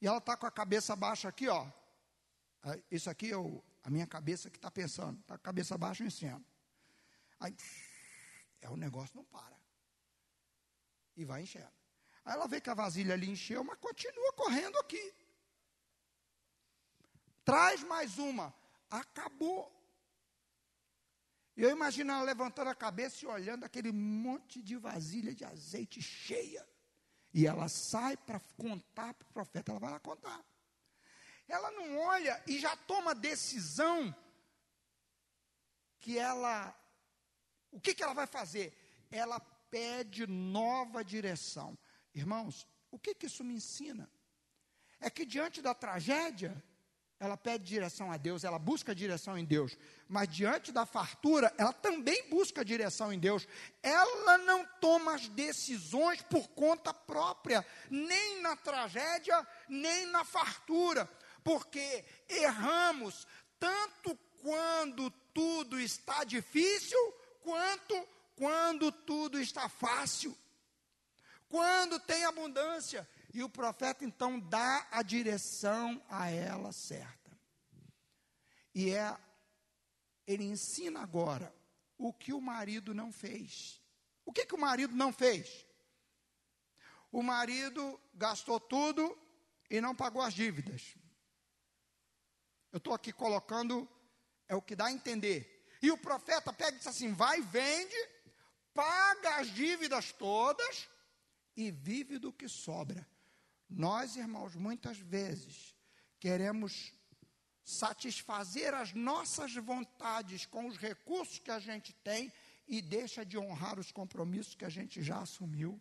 E 0.00 0.06
ela 0.06 0.18
está 0.18 0.36
com 0.36 0.46
a 0.46 0.50
cabeça 0.50 0.96
baixa 0.96 1.28
aqui, 1.28 1.48
ó. 1.48 1.70
Ah, 2.62 2.78
isso 2.90 3.10
aqui 3.10 3.30
é 3.30 3.36
o, 3.36 3.62
a 3.82 3.90
minha 3.90 4.06
cabeça 4.06 4.48
que 4.48 4.56
está 4.56 4.70
pensando. 4.70 5.20
Está 5.20 5.34
com 5.34 5.40
a 5.42 5.44
cabeça 5.44 5.76
baixa 5.76 6.02
enchendo. 6.02 6.44
Aí, 7.38 7.54
é 8.62 8.70
o 8.70 8.76
negócio 8.76 9.14
não 9.16 9.24
para. 9.24 9.56
E 11.14 11.24
vai 11.26 11.42
enchendo. 11.42 11.72
Aí 12.24 12.32
ela 12.32 12.46
vê 12.46 12.60
que 12.60 12.70
a 12.70 12.74
vasilha 12.74 13.12
ali 13.14 13.28
encheu, 13.28 13.62
mas 13.62 13.78
continua 13.78 14.32
correndo 14.32 14.78
aqui. 14.78 15.14
Traz 17.48 17.82
mais 17.82 18.18
uma. 18.18 18.54
Acabou. 18.90 19.74
Eu 21.56 21.70
imagino 21.70 22.12
ela 22.12 22.20
levantando 22.20 22.68
a 22.68 22.74
cabeça 22.74 23.24
e 23.24 23.26
olhando 23.26 23.64
aquele 23.64 23.90
monte 23.90 24.62
de 24.62 24.76
vasilha 24.76 25.34
de 25.34 25.46
azeite 25.46 26.02
cheia. 26.02 26.68
E 27.32 27.46
ela 27.46 27.66
sai 27.66 28.18
para 28.18 28.38
contar 28.54 29.14
para 29.14 29.26
o 29.26 29.32
profeta. 29.32 29.72
Ela 29.72 29.80
vai 29.80 29.90
lá 29.92 29.98
contar. 29.98 30.44
Ela 31.48 31.70
não 31.70 31.96
olha 31.96 32.38
e 32.46 32.58
já 32.58 32.76
toma 32.76 33.14
decisão 33.14 34.14
que 36.00 36.18
ela. 36.18 36.78
O 37.72 37.80
que, 37.80 37.94
que 37.94 38.02
ela 38.02 38.12
vai 38.12 38.26
fazer? 38.26 38.76
Ela 39.10 39.40
pede 39.70 40.26
nova 40.26 41.02
direção. 41.02 41.78
Irmãos, 42.14 42.68
o 42.90 42.98
que, 42.98 43.14
que 43.14 43.24
isso 43.24 43.42
me 43.42 43.54
ensina? 43.54 44.06
É 45.00 45.08
que 45.08 45.24
diante 45.24 45.62
da 45.62 45.74
tragédia, 45.74 46.62
ela 47.20 47.36
pede 47.36 47.64
direção 47.64 48.12
a 48.12 48.16
Deus, 48.16 48.44
ela 48.44 48.58
busca 48.58 48.94
direção 48.94 49.36
em 49.36 49.44
Deus, 49.44 49.76
mas 50.08 50.28
diante 50.28 50.70
da 50.70 50.86
fartura, 50.86 51.52
ela 51.58 51.72
também 51.72 52.28
busca 52.28 52.64
direção 52.64 53.12
em 53.12 53.18
Deus. 53.18 53.46
Ela 53.82 54.38
não 54.38 54.64
toma 54.80 55.14
as 55.14 55.28
decisões 55.28 56.22
por 56.22 56.48
conta 56.50 56.94
própria, 56.94 57.66
nem 57.90 58.40
na 58.40 58.54
tragédia, 58.56 59.46
nem 59.68 60.06
na 60.06 60.24
fartura, 60.24 61.10
porque 61.42 62.04
erramos 62.28 63.26
tanto 63.58 64.16
quando 64.40 65.10
tudo 65.34 65.80
está 65.80 66.22
difícil, 66.22 66.98
quanto 67.42 68.08
quando 68.36 68.92
tudo 68.92 69.40
está 69.40 69.68
fácil. 69.68 70.36
Quando 71.48 71.98
tem 71.98 72.24
abundância, 72.24 73.08
e 73.32 73.42
o 73.42 73.48
profeta 73.48 74.04
então 74.04 74.40
dá 74.40 74.86
a 74.90 75.02
direção 75.02 76.02
a 76.08 76.30
ela 76.30 76.72
certa. 76.72 77.38
E 78.74 78.90
é 78.90 79.16
ele 80.26 80.44
ensina 80.44 81.00
agora 81.00 81.54
o 81.96 82.12
que 82.12 82.32
o 82.32 82.40
marido 82.40 82.94
não 82.94 83.12
fez. 83.12 83.82
O 84.24 84.32
que, 84.32 84.46
que 84.46 84.54
o 84.54 84.60
marido 84.60 84.94
não 84.94 85.12
fez? 85.12 85.66
O 87.10 87.22
marido 87.22 87.98
gastou 88.14 88.60
tudo 88.60 89.16
e 89.70 89.80
não 89.80 89.94
pagou 89.94 90.20
as 90.20 90.34
dívidas. 90.34 90.94
Eu 92.70 92.76
estou 92.76 92.92
aqui 92.92 93.12
colocando, 93.12 93.88
é 94.46 94.54
o 94.54 94.60
que 94.60 94.76
dá 94.76 94.86
a 94.86 94.92
entender. 94.92 95.66
E 95.80 95.90
o 95.90 95.96
profeta 95.96 96.52
pega 96.52 96.76
e 96.76 96.78
diz 96.78 96.86
assim: 96.86 97.12
vai, 97.14 97.40
vende, 97.40 97.96
paga 98.74 99.36
as 99.36 99.48
dívidas 99.48 100.12
todas 100.12 100.88
e 101.56 101.70
vive 101.70 102.18
do 102.18 102.32
que 102.32 102.48
sobra 102.48 103.06
Nós, 103.68 104.16
irmãos, 104.16 104.54
muitas 104.54 104.98
vezes 104.98 105.74
queremos 106.18 106.92
satisfazer 107.62 108.72
as 108.72 108.94
nossas 108.94 109.54
vontades 109.54 110.46
com 110.46 110.66
os 110.66 110.76
recursos 110.78 111.38
que 111.38 111.50
a 111.50 111.58
gente 111.58 111.92
tem 111.92 112.32
e 112.66 112.80
deixa 112.80 113.24
de 113.24 113.36
honrar 113.36 113.78
os 113.78 113.92
compromissos 113.92 114.54
que 114.54 114.64
a 114.64 114.70
gente 114.70 115.02
já 115.02 115.20
assumiu. 115.20 115.80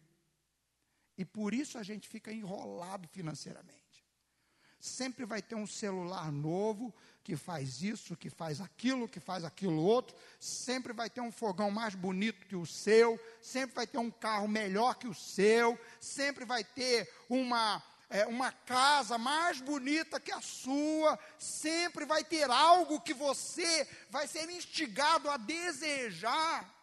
E 1.18 1.24
por 1.24 1.54
isso 1.54 1.78
a 1.78 1.84
gente 1.84 2.08
fica 2.08 2.32
enrolado 2.32 3.08
financeiramente. 3.08 4.06
Sempre 4.80 5.26
vai 5.26 5.42
ter 5.42 5.56
um 5.56 5.66
celular 5.66 6.32
novo 6.32 6.94
que 7.28 7.36
faz 7.36 7.82
isso, 7.82 8.16
que 8.16 8.30
faz 8.30 8.62
aquilo, 8.62 9.06
que 9.06 9.20
faz 9.20 9.44
aquilo 9.44 9.84
outro. 9.84 10.16
Sempre 10.40 10.94
vai 10.94 11.10
ter 11.10 11.20
um 11.20 11.30
fogão 11.30 11.70
mais 11.70 11.94
bonito 11.94 12.48
que 12.48 12.56
o 12.56 12.66
seu. 12.66 13.20
Sempre 13.42 13.76
vai 13.76 13.86
ter 13.86 13.98
um 13.98 14.10
carro 14.10 14.48
melhor 14.48 14.96
que 14.96 15.10
o 15.10 15.14
seu. 15.14 15.78
Sempre 16.00 16.46
vai 16.46 16.64
ter 16.64 17.14
uma, 17.28 17.84
é, 18.10 18.26
uma 18.26 18.50
casa 18.54 19.18
mais 19.18 19.60
bonita 19.60 20.22
que 20.22 20.32
a 20.32 20.40
sua. 20.40 21.20
Sempre 21.38 22.06
vai 22.06 22.24
ter 22.24 22.50
algo 22.50 23.02
que 23.02 23.14
você 23.14 23.86
vai 24.10 24.26
ser 24.26 24.50
instigado 24.50 25.30
a 25.30 25.36
desejar. 25.36 26.74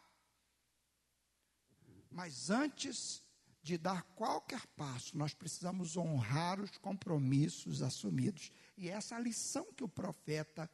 Mas 2.11 2.50
antes 2.50 3.22
de 3.62 3.78
dar 3.78 4.02
qualquer 4.14 4.66
passo, 4.76 5.16
nós 5.16 5.33
precisamos 5.33 5.96
honrar 5.96 6.61
os 6.61 6.76
compromissos 6.76 7.80
assumidos. 7.80 8.52
E 8.76 8.90
essa 8.90 9.14
é 9.14 9.18
a 9.18 9.20
lição 9.20 9.72
que 9.72 9.84
o 9.84 9.88
profeta 9.88 10.70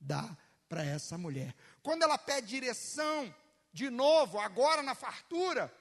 dá 0.00 0.36
para 0.68 0.84
essa 0.84 1.18
mulher. 1.18 1.54
Quando 1.82 2.02
ela 2.02 2.16
pede 2.16 2.48
direção, 2.48 3.34
de 3.72 3.90
novo, 3.90 4.38
agora 4.38 4.82
na 4.82 4.94
fartura, 4.94 5.72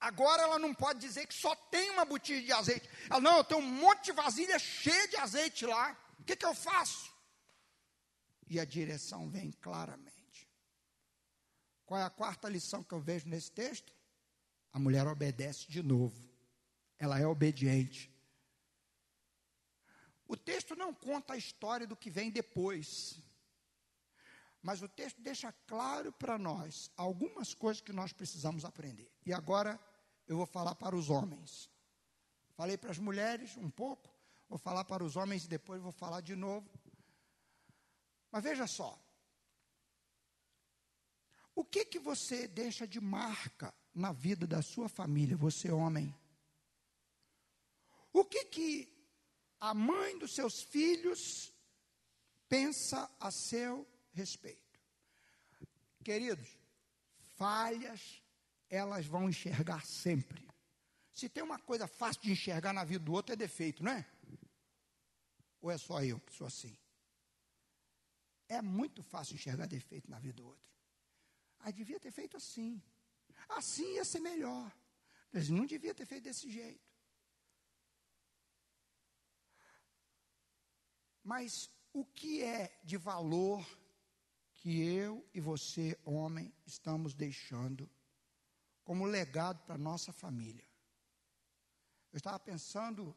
agora 0.00 0.42
ela 0.42 0.58
não 0.58 0.74
pode 0.74 0.98
dizer 0.98 1.26
que 1.26 1.34
só 1.34 1.54
tem 1.54 1.90
uma 1.90 2.04
botija 2.04 2.42
de 2.42 2.52
azeite. 2.52 2.88
Ela, 3.08 3.20
não, 3.20 3.38
eu 3.38 3.44
tenho 3.44 3.60
um 3.60 3.70
monte 3.70 4.06
de 4.06 4.12
vasilha 4.12 4.58
cheia 4.58 5.08
de 5.08 5.16
azeite 5.16 5.64
lá. 5.66 5.96
O 6.18 6.24
que, 6.24 6.36
que 6.36 6.46
eu 6.46 6.54
faço? 6.54 7.12
E 8.48 8.58
a 8.60 8.64
direção 8.64 9.30
vem 9.30 9.52
claramente. 9.52 10.48
Qual 11.86 12.00
é 12.00 12.04
a 12.04 12.10
quarta 12.10 12.48
lição 12.48 12.82
que 12.82 12.92
eu 12.92 13.00
vejo 13.00 13.28
nesse 13.28 13.50
texto? 13.50 13.92
a 14.72 14.78
mulher 14.78 15.06
obedece 15.06 15.70
de 15.70 15.82
novo. 15.82 16.16
Ela 16.98 17.20
é 17.20 17.26
obediente. 17.26 18.11
O 20.32 20.36
texto 20.36 20.74
não 20.74 20.94
conta 20.94 21.34
a 21.34 21.36
história 21.36 21.86
do 21.86 21.94
que 21.94 22.08
vem 22.08 22.30
depois. 22.30 23.20
Mas 24.62 24.80
o 24.80 24.88
texto 24.88 25.20
deixa 25.20 25.52
claro 25.66 26.10
para 26.10 26.38
nós 26.38 26.90
algumas 26.96 27.52
coisas 27.52 27.82
que 27.82 27.92
nós 27.92 28.14
precisamos 28.14 28.64
aprender. 28.64 29.12
E 29.26 29.34
agora 29.34 29.78
eu 30.26 30.38
vou 30.38 30.46
falar 30.46 30.74
para 30.74 30.96
os 30.96 31.10
homens. 31.10 31.68
Falei 32.56 32.78
para 32.78 32.90
as 32.90 32.96
mulheres 32.98 33.58
um 33.58 33.68
pouco, 33.68 34.10
vou 34.48 34.56
falar 34.56 34.86
para 34.86 35.04
os 35.04 35.16
homens 35.16 35.44
e 35.44 35.48
depois 35.48 35.82
vou 35.82 35.92
falar 35.92 36.22
de 36.22 36.34
novo. 36.34 36.66
Mas 38.30 38.42
veja 38.42 38.66
só. 38.66 38.98
O 41.54 41.62
que 41.62 41.84
que 41.84 41.98
você 41.98 42.48
deixa 42.48 42.88
de 42.88 43.02
marca 43.02 43.74
na 43.94 44.12
vida 44.12 44.46
da 44.46 44.62
sua 44.62 44.88
família, 44.88 45.36
você 45.36 45.70
homem? 45.70 46.16
O 48.14 48.24
que 48.24 48.46
que 48.46 49.01
a 49.62 49.72
mãe 49.72 50.18
dos 50.18 50.34
seus 50.34 50.60
filhos 50.60 51.52
pensa 52.48 53.08
a 53.20 53.30
seu 53.30 53.86
respeito? 54.12 54.80
Queridos, 56.02 56.58
falhas 57.36 58.20
elas 58.68 59.06
vão 59.06 59.28
enxergar 59.28 59.86
sempre. 59.86 60.44
Se 61.12 61.28
tem 61.28 61.44
uma 61.44 61.60
coisa 61.60 61.86
fácil 61.86 62.22
de 62.22 62.32
enxergar 62.32 62.72
na 62.72 62.82
vida 62.82 63.04
do 63.04 63.12
outro 63.12 63.34
é 63.34 63.36
defeito, 63.36 63.84
não 63.84 63.92
é? 63.92 64.04
Ou 65.60 65.70
é 65.70 65.78
só 65.78 66.02
eu 66.02 66.18
que 66.18 66.34
sou 66.34 66.48
assim? 66.48 66.76
É 68.48 68.60
muito 68.60 69.00
fácil 69.00 69.36
enxergar 69.36 69.66
defeito 69.66 70.10
na 70.10 70.18
vida 70.18 70.34
do 70.34 70.46
outro. 70.46 70.68
Ah, 71.60 71.70
devia 71.70 72.00
ter 72.00 72.10
feito 72.10 72.36
assim. 72.36 72.82
Assim 73.50 73.94
ia 73.94 74.04
ser 74.04 74.18
melhor. 74.18 74.74
Mas 75.32 75.48
não 75.48 75.64
devia 75.64 75.94
ter 75.94 76.04
feito 76.04 76.24
desse 76.24 76.50
jeito. 76.50 76.91
Mas 81.22 81.70
o 81.92 82.04
que 82.04 82.42
é 82.42 82.80
de 82.82 82.96
valor 82.96 83.64
que 84.54 84.82
eu 84.82 85.26
e 85.34 85.40
você, 85.40 85.98
homem, 86.04 86.52
estamos 86.66 87.14
deixando 87.14 87.90
como 88.84 89.04
legado 89.04 89.60
para 89.64 89.78
nossa 89.78 90.12
família? 90.12 90.66
Eu 92.12 92.18
estava 92.18 92.38
pensando, 92.38 93.16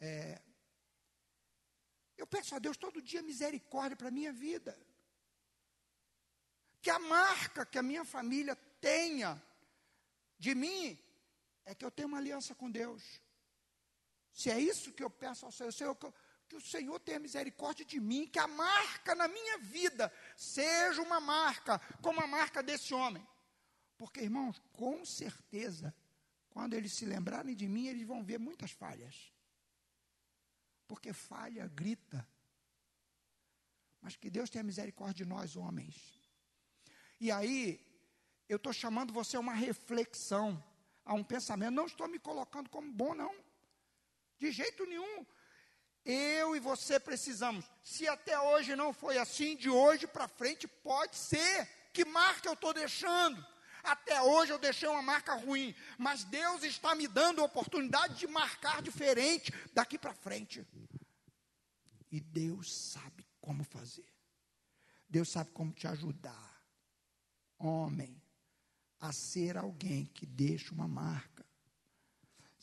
é, 0.00 0.42
eu 2.16 2.26
peço 2.26 2.54
a 2.54 2.58
Deus 2.58 2.76
todo 2.76 3.02
dia 3.02 3.22
misericórdia 3.22 3.96
para 3.96 4.08
a 4.08 4.10
minha 4.10 4.32
vida 4.32 4.78
que 6.84 6.90
a 6.90 6.98
marca 6.98 7.64
que 7.64 7.78
a 7.78 7.82
minha 7.82 8.04
família 8.04 8.54
tenha 8.78 9.42
de 10.38 10.54
mim 10.54 10.98
é 11.64 11.74
que 11.74 11.82
eu 11.82 11.90
tenho 11.90 12.08
uma 12.08 12.18
aliança 12.18 12.54
com 12.54 12.70
Deus. 12.70 13.22
Se 14.34 14.50
é 14.50 14.58
isso 14.58 14.92
que 14.92 15.04
eu 15.04 15.08
peço 15.08 15.46
ao 15.46 15.52
Senhor, 15.52 15.72
Senhor 15.72 15.94
que, 15.94 16.12
que 16.48 16.56
o 16.56 16.60
Senhor 16.60 16.98
tenha 16.98 17.20
misericórdia 17.20 17.84
de 17.84 18.00
mim, 18.00 18.26
que 18.26 18.40
a 18.40 18.48
marca 18.48 19.14
na 19.14 19.28
minha 19.28 19.58
vida 19.58 20.12
seja 20.36 21.00
uma 21.00 21.20
marca 21.20 21.78
como 22.02 22.20
a 22.20 22.26
marca 22.26 22.60
desse 22.60 22.92
homem. 22.92 23.24
Porque, 23.96 24.20
irmãos, 24.20 24.60
com 24.72 25.04
certeza, 25.04 25.94
quando 26.50 26.74
eles 26.74 26.92
se 26.92 27.06
lembrarem 27.06 27.54
de 27.54 27.68
mim, 27.68 27.86
eles 27.86 28.04
vão 28.04 28.24
ver 28.24 28.38
muitas 28.38 28.72
falhas. 28.72 29.32
Porque 30.88 31.12
falha 31.12 31.68
grita. 31.68 32.28
Mas 34.00 34.16
que 34.16 34.28
Deus 34.28 34.50
tenha 34.50 34.64
misericórdia 34.64 35.24
de 35.24 35.30
nós, 35.30 35.54
homens. 35.54 35.96
E 37.20 37.30
aí, 37.30 37.80
eu 38.48 38.56
estou 38.56 38.72
chamando 38.72 39.12
você 39.12 39.36
a 39.36 39.40
uma 39.40 39.54
reflexão, 39.54 40.62
a 41.04 41.14
um 41.14 41.22
pensamento. 41.22 41.72
Não 41.72 41.86
estou 41.86 42.08
me 42.08 42.18
colocando 42.18 42.68
como 42.68 42.92
bom, 42.92 43.14
não. 43.14 43.43
De 44.38 44.50
jeito 44.50 44.84
nenhum. 44.86 45.26
Eu 46.04 46.54
e 46.54 46.60
você 46.60 47.00
precisamos. 47.00 47.64
Se 47.82 48.06
até 48.06 48.38
hoje 48.38 48.76
não 48.76 48.92
foi 48.92 49.18
assim, 49.18 49.56
de 49.56 49.70
hoje 49.70 50.06
para 50.06 50.28
frente 50.28 50.68
pode 50.68 51.16
ser. 51.16 51.68
Que 51.92 52.04
marca 52.04 52.48
eu 52.48 52.54
estou 52.54 52.74
deixando? 52.74 53.44
Até 53.82 54.20
hoje 54.20 54.50
eu 54.52 54.58
deixei 54.58 54.88
uma 54.88 55.02
marca 55.02 55.34
ruim, 55.34 55.74
mas 55.98 56.24
Deus 56.24 56.62
está 56.62 56.94
me 56.94 57.06
dando 57.06 57.42
a 57.42 57.44
oportunidade 57.44 58.14
de 58.14 58.26
marcar 58.26 58.80
diferente 58.80 59.52
daqui 59.74 59.98
para 59.98 60.14
frente. 60.14 60.66
E 62.10 62.18
Deus 62.18 62.72
sabe 62.72 63.26
como 63.40 63.62
fazer. 63.62 64.10
Deus 65.08 65.28
sabe 65.28 65.50
como 65.50 65.72
te 65.72 65.86
ajudar 65.86 66.54
homem 67.58 68.20
a 69.00 69.12
ser 69.12 69.56
alguém 69.56 70.06
que 70.06 70.24
deixa 70.26 70.72
uma 70.72 70.88
marca. 70.88 71.44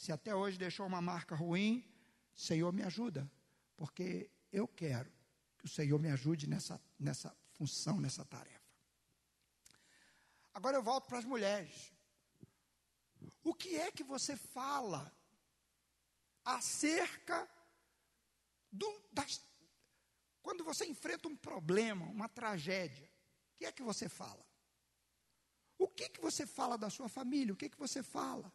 Se 0.02 0.12
até 0.12 0.34
hoje 0.34 0.58
deixou 0.58 0.88
uma 0.88 1.00
marca 1.00 1.36
ruim, 1.36 1.88
Senhor 2.34 2.74
me 2.74 2.82
ajuda, 2.82 3.32
porque 3.78 4.32
eu 4.52 4.68
quero 4.68 5.14
que 5.60 5.66
o 5.66 5.70
Senhor 5.70 6.00
me 6.00 6.10
ajude 6.10 6.50
nessa, 6.50 6.82
nessa 7.00 7.38
função, 7.52 8.02
nessa 8.02 8.26
tarefa. 8.26 8.66
Agora 10.56 10.76
eu 10.76 10.82
volto 10.82 11.06
para 11.06 11.20
as 11.20 11.24
mulheres. 11.24 11.94
O 13.44 13.54
que 13.54 13.76
é 13.76 13.92
que 13.92 14.04
você 14.04 14.36
fala 14.36 15.16
acerca 16.44 17.48
do, 18.72 19.04
das, 19.12 19.40
quando 20.42 20.64
você 20.64 20.84
enfrenta 20.88 21.28
um 21.28 21.36
problema, 21.36 22.08
uma 22.08 22.28
tragédia? 22.28 23.08
O 23.54 23.58
que 23.60 23.66
é 23.66 23.72
que 23.72 23.84
você 23.84 24.10
fala? 24.10 24.44
O 25.78 25.88
que, 25.88 26.10
que 26.10 26.20
você 26.20 26.47
fala 26.47 26.76
da 26.76 26.89
sua 26.89 27.08
família? 27.08 27.54
O 27.54 27.56
que, 27.56 27.70
que 27.70 27.78
você 27.78 28.02
fala? 28.02 28.52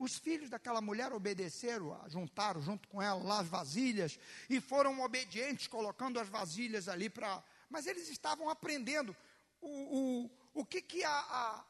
Os 0.00 0.16
filhos 0.16 0.48
daquela 0.48 0.80
mulher 0.80 1.12
obedeceram, 1.12 1.94
juntaram 2.08 2.62
junto 2.62 2.88
com 2.88 3.02
ela 3.02 3.22
lá 3.22 3.40
as 3.40 3.46
vasilhas 3.46 4.18
e 4.48 4.58
foram 4.58 4.98
obedientes, 5.02 5.66
colocando 5.66 6.18
as 6.18 6.26
vasilhas 6.26 6.88
ali 6.88 7.10
para. 7.10 7.44
Mas 7.68 7.86
eles 7.86 8.08
estavam 8.08 8.48
aprendendo. 8.48 9.14
O, 9.60 9.68
o, 9.98 10.30
o 10.54 10.64
que, 10.64 10.80
que 10.80 11.04
a, 11.04 11.12
a, 11.12 11.64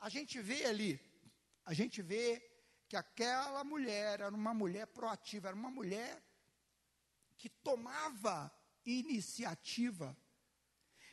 a 0.00 0.08
gente 0.08 0.40
vê 0.40 0.64
ali? 0.64 0.98
A 1.66 1.74
gente 1.74 2.00
vê 2.00 2.42
que 2.88 2.96
aquela 2.96 3.62
mulher 3.62 4.20
era 4.20 4.34
uma 4.34 4.54
mulher 4.54 4.86
proativa, 4.86 5.48
era 5.48 5.54
uma 5.54 5.70
mulher 5.70 6.18
que 7.36 7.50
tomava 7.50 8.50
iniciativa. 8.86 10.16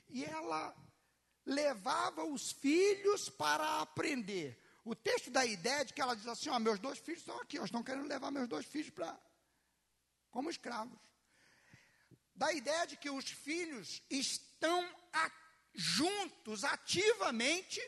E 0.08 0.24
ela 0.24 0.74
levava 1.46 2.24
os 2.24 2.54
filhos 2.54 3.28
para 3.28 3.82
aprender. 3.82 4.58
O 4.88 4.96
texto 4.96 5.30
dá 5.30 5.42
a 5.42 5.46
ideia 5.46 5.84
de 5.84 5.94
que 5.94 6.02
ela 6.02 6.16
diz 6.16 6.26
assim: 6.28 6.50
ó, 6.50 6.58
meus 6.60 6.80
dois 6.80 6.98
filhos 6.98 7.20
estão 7.20 7.38
aqui, 7.42 7.60
ó, 7.60 7.66
estão 7.66 7.84
querendo 7.84 8.08
levar 8.08 8.32
meus 8.32 8.48
dois 8.48 8.66
filhos 8.66 8.90
para 8.90 9.20
como 10.32 10.50
escravos. 10.50 10.98
Dá 12.34 12.48
a 12.48 12.54
ideia 12.54 12.88
de 12.88 12.96
que 12.96 13.10
os 13.10 13.30
filhos 13.30 14.02
estão 14.10 14.80
a, 15.12 15.30
juntos, 15.74 16.64
ativamente 16.64 17.82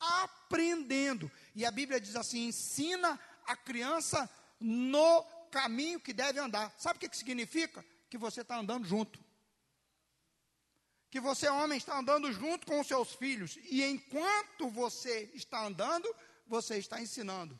aprendendo. 0.00 1.30
E 1.54 1.66
a 1.66 1.70
Bíblia 1.70 2.00
diz 2.00 2.16
assim: 2.16 2.46
ensina 2.46 3.20
a 3.44 3.54
criança 3.54 4.28
no 4.58 5.22
caminho 5.50 6.00
que 6.00 6.14
deve 6.14 6.40
andar. 6.40 6.74
Sabe 6.78 6.96
o 6.96 7.00
que, 7.00 7.10
que 7.10 7.16
significa? 7.18 7.84
Que 8.08 8.16
você 8.16 8.40
está 8.40 8.56
andando 8.56 8.86
junto. 8.86 9.22
Que 11.10 11.20
você, 11.20 11.46
homem, 11.48 11.76
está 11.76 11.98
andando 11.98 12.32
junto 12.32 12.66
com 12.66 12.80
os 12.80 12.86
seus 12.86 13.12
filhos. 13.14 13.58
E 13.64 13.84
enquanto 13.84 14.70
você 14.70 15.30
está 15.34 15.66
andando, 15.66 16.08
você 16.48 16.76
está 16.76 17.00
ensinando. 17.00 17.58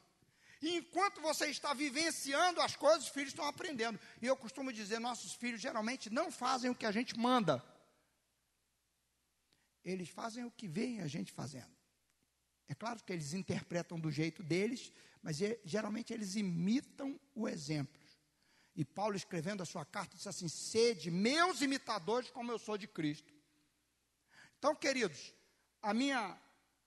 E 0.61 0.77
enquanto 0.77 1.21
você 1.21 1.47
está 1.47 1.73
vivenciando 1.73 2.61
as 2.61 2.75
coisas, 2.75 3.05
os 3.05 3.11
filhos 3.11 3.29
estão 3.29 3.47
aprendendo. 3.47 3.99
E 4.21 4.27
eu 4.27 4.37
costumo 4.37 4.73
dizer: 4.73 4.99
nossos 4.99 5.35
filhos 5.35 5.61
geralmente 5.61 6.11
não 6.11 6.33
fazem 6.33 6.71
o 6.71 6.75
que 6.75 6.87
a 6.87 6.91
gente 6.91 7.17
manda. 7.19 7.65
Eles 9.85 10.09
fazem 10.09 10.45
o 10.45 10.51
que 10.51 10.67
veem 10.67 11.01
a 11.01 11.07
gente 11.07 11.33
fazendo. 11.33 11.71
É 12.69 12.75
claro 12.75 13.03
que 13.03 13.13
eles 13.13 13.33
interpretam 13.33 13.99
do 13.99 14.11
jeito 14.11 14.43
deles, 14.43 14.93
mas 15.23 15.39
geralmente 15.65 16.13
eles 16.13 16.35
imitam 16.35 17.19
o 17.35 17.49
exemplo. 17.49 17.99
E 18.75 18.85
Paulo, 18.85 19.17
escrevendo 19.17 19.63
a 19.63 19.67
sua 19.67 19.85
carta, 19.85 20.17
disse 20.17 20.29
assim: 20.29 20.49
Sede 20.49 21.11
meus 21.11 21.63
imitadores, 21.63 22.31
como 22.31 22.51
eu 22.53 22.59
sou 22.59 22.77
de 22.77 22.87
Cristo. 22.87 23.33
Então, 24.59 24.75
queridos, 24.75 25.33
a 25.81 25.95
minha, 25.95 26.37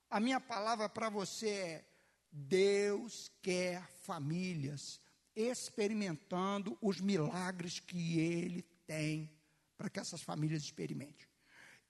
a 0.10 0.20
minha 0.20 0.40
palavra 0.40 0.88
para 0.90 1.10
você 1.10 1.50
é: 1.50 1.91
Deus 2.32 3.32
quer 3.42 3.86
famílias 4.04 5.00
experimentando 5.36 6.78
os 6.82 7.00
milagres 7.00 7.80
que 7.80 8.20
Ele 8.20 8.62
tem 8.86 9.30
para 9.78 9.90
que 9.90 10.00
essas 10.00 10.22
famílias 10.22 10.64
experimentem. 10.64 11.28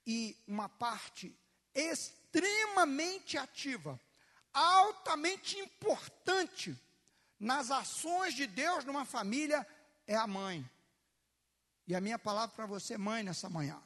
E 0.06 0.36
uma 0.46 0.68
parte 0.68 1.36
extremamente 1.74 3.36
ativa, 3.36 4.00
altamente 4.52 5.58
importante 5.58 6.76
nas 7.38 7.70
ações 7.70 8.34
de 8.34 8.46
Deus 8.46 8.84
numa 8.84 9.04
família 9.04 9.66
é 10.06 10.16
a 10.16 10.26
mãe. 10.26 10.68
E 11.86 11.94
a 11.94 12.00
minha 12.00 12.18
palavra 12.18 12.54
para 12.54 12.66
você, 12.66 12.96
mãe, 12.96 13.22
nessa 13.22 13.50
manhã, 13.50 13.82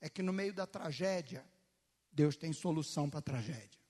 é 0.00 0.08
que 0.08 0.22
no 0.22 0.32
meio 0.32 0.54
da 0.54 0.66
tragédia, 0.66 1.44
Deus 2.12 2.36
tem 2.36 2.52
solução 2.52 3.10
para 3.10 3.18
a 3.18 3.22
tragédia. 3.22 3.81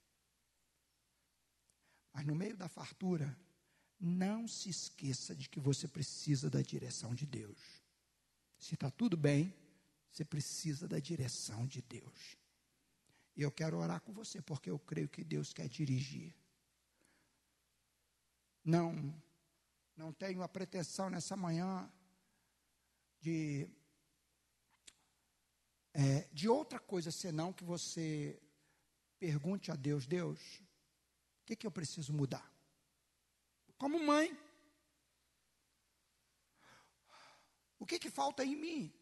Mas 2.23 2.27
no 2.29 2.37
meio 2.37 2.57
da 2.57 2.69
fartura, 2.69 3.37
não 3.99 4.47
se 4.47 4.71
esqueça 4.71 5.35
de 5.35 5.49
que 5.49 5.59
você 5.59 5.89
precisa 5.89 6.49
da 6.49 6.63
direção 6.63 7.17
de 7.17 7.27
Deus. 7.27 7.59
Se 8.57 8.75
está 8.75 8.89
tudo 8.93 9.17
bem, 9.17 9.53
você 10.09 10.25
precisa 10.25 10.87
da 10.87 11.01
direção 11.01 11.67
de 11.67 11.83
Deus. 11.83 12.39
E 13.35 13.43
eu 13.43 13.51
quero 13.51 13.77
orar 13.79 14.01
com 14.03 14.13
você, 14.13 14.41
porque 14.41 14.71
eu 14.71 14.79
creio 14.79 15.09
que 15.09 15.25
Deus 15.25 15.53
quer 15.53 15.69
dirigir. 15.69 16.33
Não, 18.65 19.13
não 19.97 20.13
tenho 20.13 20.45
a 20.45 20.49
pretensão 20.49 21.11
nessa 21.11 21.37
manhã 21.37 21.91
de, 23.21 23.69
é, 25.93 26.29
de 26.33 26.49
outra 26.49 26.79
coisa 26.79 27.11
senão 27.11 27.53
que 27.53 27.65
você 27.65 28.41
pergunte 29.19 29.73
a 29.73 29.75
Deus: 29.75 30.07
Deus, 30.07 30.63
o 31.43 31.45
que, 31.45 31.57
que 31.57 31.67
eu 31.67 31.71
preciso 31.73 32.13
mudar? 32.13 32.51
Como 33.77 33.99
mãe. 33.99 34.39
O 37.81 37.85
que, 37.85 37.99
que 37.99 38.09
falta 38.09 38.45
em 38.45 38.55
mim, 38.55 38.95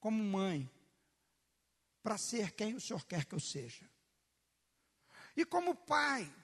como 0.00 0.24
mãe, 0.24 0.70
para 2.02 2.16
ser 2.16 2.52
quem 2.52 2.74
o 2.74 2.80
Senhor 2.80 3.04
quer 3.04 3.26
que 3.26 3.34
eu 3.34 3.40
seja? 3.40 3.88
E 5.36 5.44
como 5.44 5.76
pai, 5.76 6.34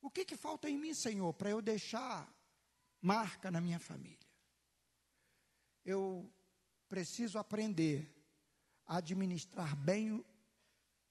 o 0.00 0.08
que, 0.08 0.24
que 0.24 0.36
falta 0.36 0.70
em 0.70 0.78
mim, 0.78 0.94
Senhor, 0.94 1.34
para 1.34 1.50
eu 1.50 1.60
deixar 1.60 2.32
marca 3.00 3.50
na 3.50 3.60
minha 3.60 3.80
família? 3.80 4.28
Eu 5.84 6.32
preciso 6.88 7.36
aprender 7.36 8.14
a 8.86 8.98
administrar 8.98 9.74
bem 9.74 10.24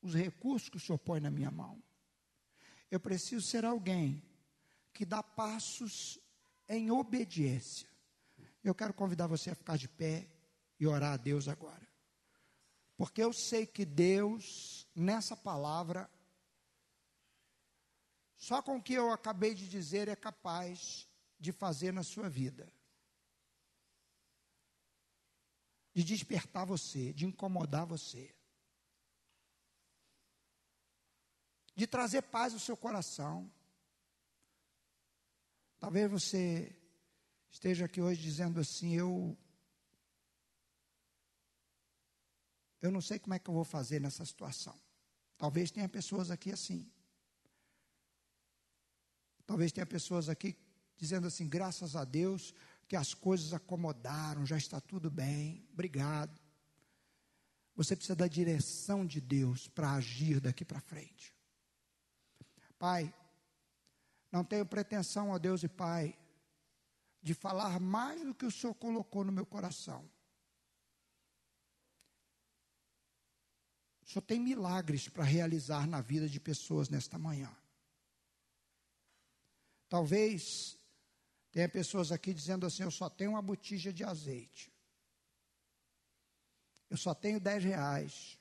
os 0.01 0.13
recursos 0.13 0.69
que 0.69 0.77
o 0.77 0.79
Senhor 0.79 0.97
põe 0.99 1.19
na 1.19 1.29
minha 1.29 1.51
mão. 1.51 1.83
Eu 2.89 2.99
preciso 2.99 3.45
ser 3.45 3.65
alguém 3.65 4.23
que 4.93 5.05
dá 5.05 5.21
passos 5.21 6.19
em 6.67 6.89
obediência. 6.91 7.89
Eu 8.63 8.73
quero 8.73 8.93
convidar 8.93 9.27
você 9.27 9.51
a 9.51 9.55
ficar 9.55 9.77
de 9.77 9.87
pé 9.87 10.27
e 10.79 10.87
orar 10.87 11.13
a 11.13 11.17
Deus 11.17 11.47
agora. 11.47 11.87
Porque 12.95 13.21
eu 13.21 13.31
sei 13.31 13.65
que 13.65 13.85
Deus, 13.85 14.87
nessa 14.95 15.35
palavra, 15.35 16.09
só 18.37 18.61
com 18.61 18.77
o 18.77 18.81
que 18.81 18.93
eu 18.93 19.11
acabei 19.11 19.53
de 19.53 19.67
dizer, 19.67 20.07
é 20.07 20.15
capaz 20.15 21.07
de 21.39 21.51
fazer 21.51 21.91
na 21.91 22.03
sua 22.03 22.29
vida. 22.29 22.71
De 25.93 26.03
despertar 26.03 26.65
você, 26.65 27.13
de 27.13 27.25
incomodar 27.25 27.85
você. 27.85 28.36
De 31.77 31.85
trazer 31.85 32.23
paz 32.23 32.53
ao 32.53 32.59
seu 32.59 32.75
coração. 32.75 33.49
Talvez 35.79 36.09
você 36.09 36.75
esteja 37.51 37.85
aqui 37.85 38.01
hoje 38.01 38.19
dizendo 38.19 38.59
assim: 38.59 38.95
eu. 38.95 39.37
Eu 42.81 42.89
não 42.91 42.99
sei 42.99 43.19
como 43.19 43.35
é 43.35 43.39
que 43.39 43.47
eu 43.47 43.53
vou 43.53 43.63
fazer 43.63 44.01
nessa 44.01 44.25
situação. 44.25 44.75
Talvez 45.37 45.69
tenha 45.69 45.87
pessoas 45.87 46.31
aqui 46.31 46.51
assim. 46.51 46.91
Talvez 49.45 49.71
tenha 49.71 49.85
pessoas 49.85 50.29
aqui 50.29 50.57
dizendo 50.97 51.27
assim: 51.27 51.47
graças 51.47 51.95
a 51.95 52.03
Deus 52.03 52.55
que 52.87 52.95
as 52.95 53.13
coisas 53.13 53.53
acomodaram, 53.53 54.47
já 54.47 54.57
está 54.57 54.81
tudo 54.81 55.11
bem, 55.11 55.63
obrigado. 55.73 56.41
Você 57.75 57.95
precisa 57.95 58.15
da 58.15 58.27
direção 58.27 59.05
de 59.05 59.21
Deus 59.21 59.67
para 59.67 59.93
agir 59.93 60.39
daqui 60.39 60.65
para 60.65 60.81
frente. 60.81 61.36
Pai, 62.77 63.13
não 64.31 64.43
tenho 64.43 64.65
pretensão, 64.65 65.29
ó 65.29 65.39
Deus 65.39 65.63
e 65.63 65.67
Pai, 65.67 66.17
de 67.21 67.33
falar 67.33 67.79
mais 67.79 68.23
do 68.23 68.35
que 68.35 68.45
o 68.45 68.51
Senhor 68.51 68.73
colocou 68.75 69.23
no 69.23 69.31
meu 69.31 69.45
coração. 69.45 70.09
O 74.01 74.09
Senhor 74.09 74.21
tem 74.21 74.39
milagres 74.39 75.09
para 75.09 75.23
realizar 75.23 75.85
na 75.87 75.99
vida 76.01 76.29
de 76.29 76.39
pessoas 76.39 76.87
nesta 76.87 77.17
manhã. 77.17 77.53
Talvez 79.89 80.77
tenha 81.51 81.67
pessoas 81.67 82.11
aqui 82.11 82.33
dizendo 82.33 82.65
assim: 82.65 82.83
eu 82.83 82.91
só 82.91 83.09
tenho 83.09 83.31
uma 83.31 83.41
botija 83.41 83.91
de 83.91 84.03
azeite. 84.03 84.71
Eu 86.89 86.95
só 86.97 87.13
tenho 87.13 87.39
10 87.39 87.63
reais. 87.63 88.39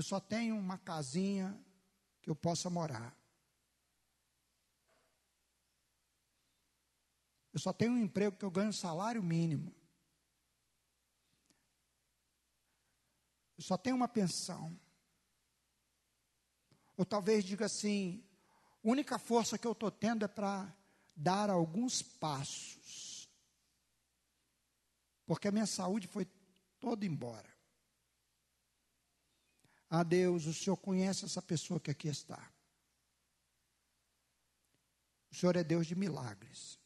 Eu 0.00 0.04
só 0.04 0.18
tenho 0.18 0.56
uma 0.56 0.78
casinha 0.78 1.54
que 2.22 2.30
eu 2.30 2.34
possa 2.34 2.70
morar. 2.70 3.14
Eu 7.52 7.60
só 7.60 7.70
tenho 7.70 7.92
um 7.92 7.98
emprego 7.98 8.34
que 8.34 8.44
eu 8.46 8.50
ganho 8.50 8.72
salário 8.72 9.22
mínimo. 9.22 9.74
Eu 13.58 13.62
só 13.62 13.76
tenho 13.76 13.94
uma 13.94 14.08
pensão. 14.08 14.74
Ou 16.96 17.04
talvez 17.04 17.44
diga 17.44 17.66
assim: 17.66 18.24
a 18.82 18.88
única 18.88 19.18
força 19.18 19.58
que 19.58 19.66
eu 19.66 19.72
estou 19.72 19.90
tendo 19.90 20.24
é 20.24 20.28
para 20.28 20.74
dar 21.14 21.50
alguns 21.50 22.00
passos. 22.00 23.28
Porque 25.26 25.46
a 25.46 25.52
minha 25.52 25.66
saúde 25.66 26.08
foi 26.08 26.26
toda 26.80 27.04
embora. 27.04 27.59
Ah, 29.90 30.04
Deus, 30.04 30.46
o 30.46 30.54
Senhor 30.54 30.76
conhece 30.76 31.24
essa 31.24 31.42
pessoa 31.42 31.80
que 31.80 31.90
aqui 31.90 32.06
está. 32.06 32.48
O 35.32 35.34
Senhor 35.34 35.56
é 35.56 35.64
Deus 35.64 35.84
de 35.84 35.96
milagres. 35.96 36.78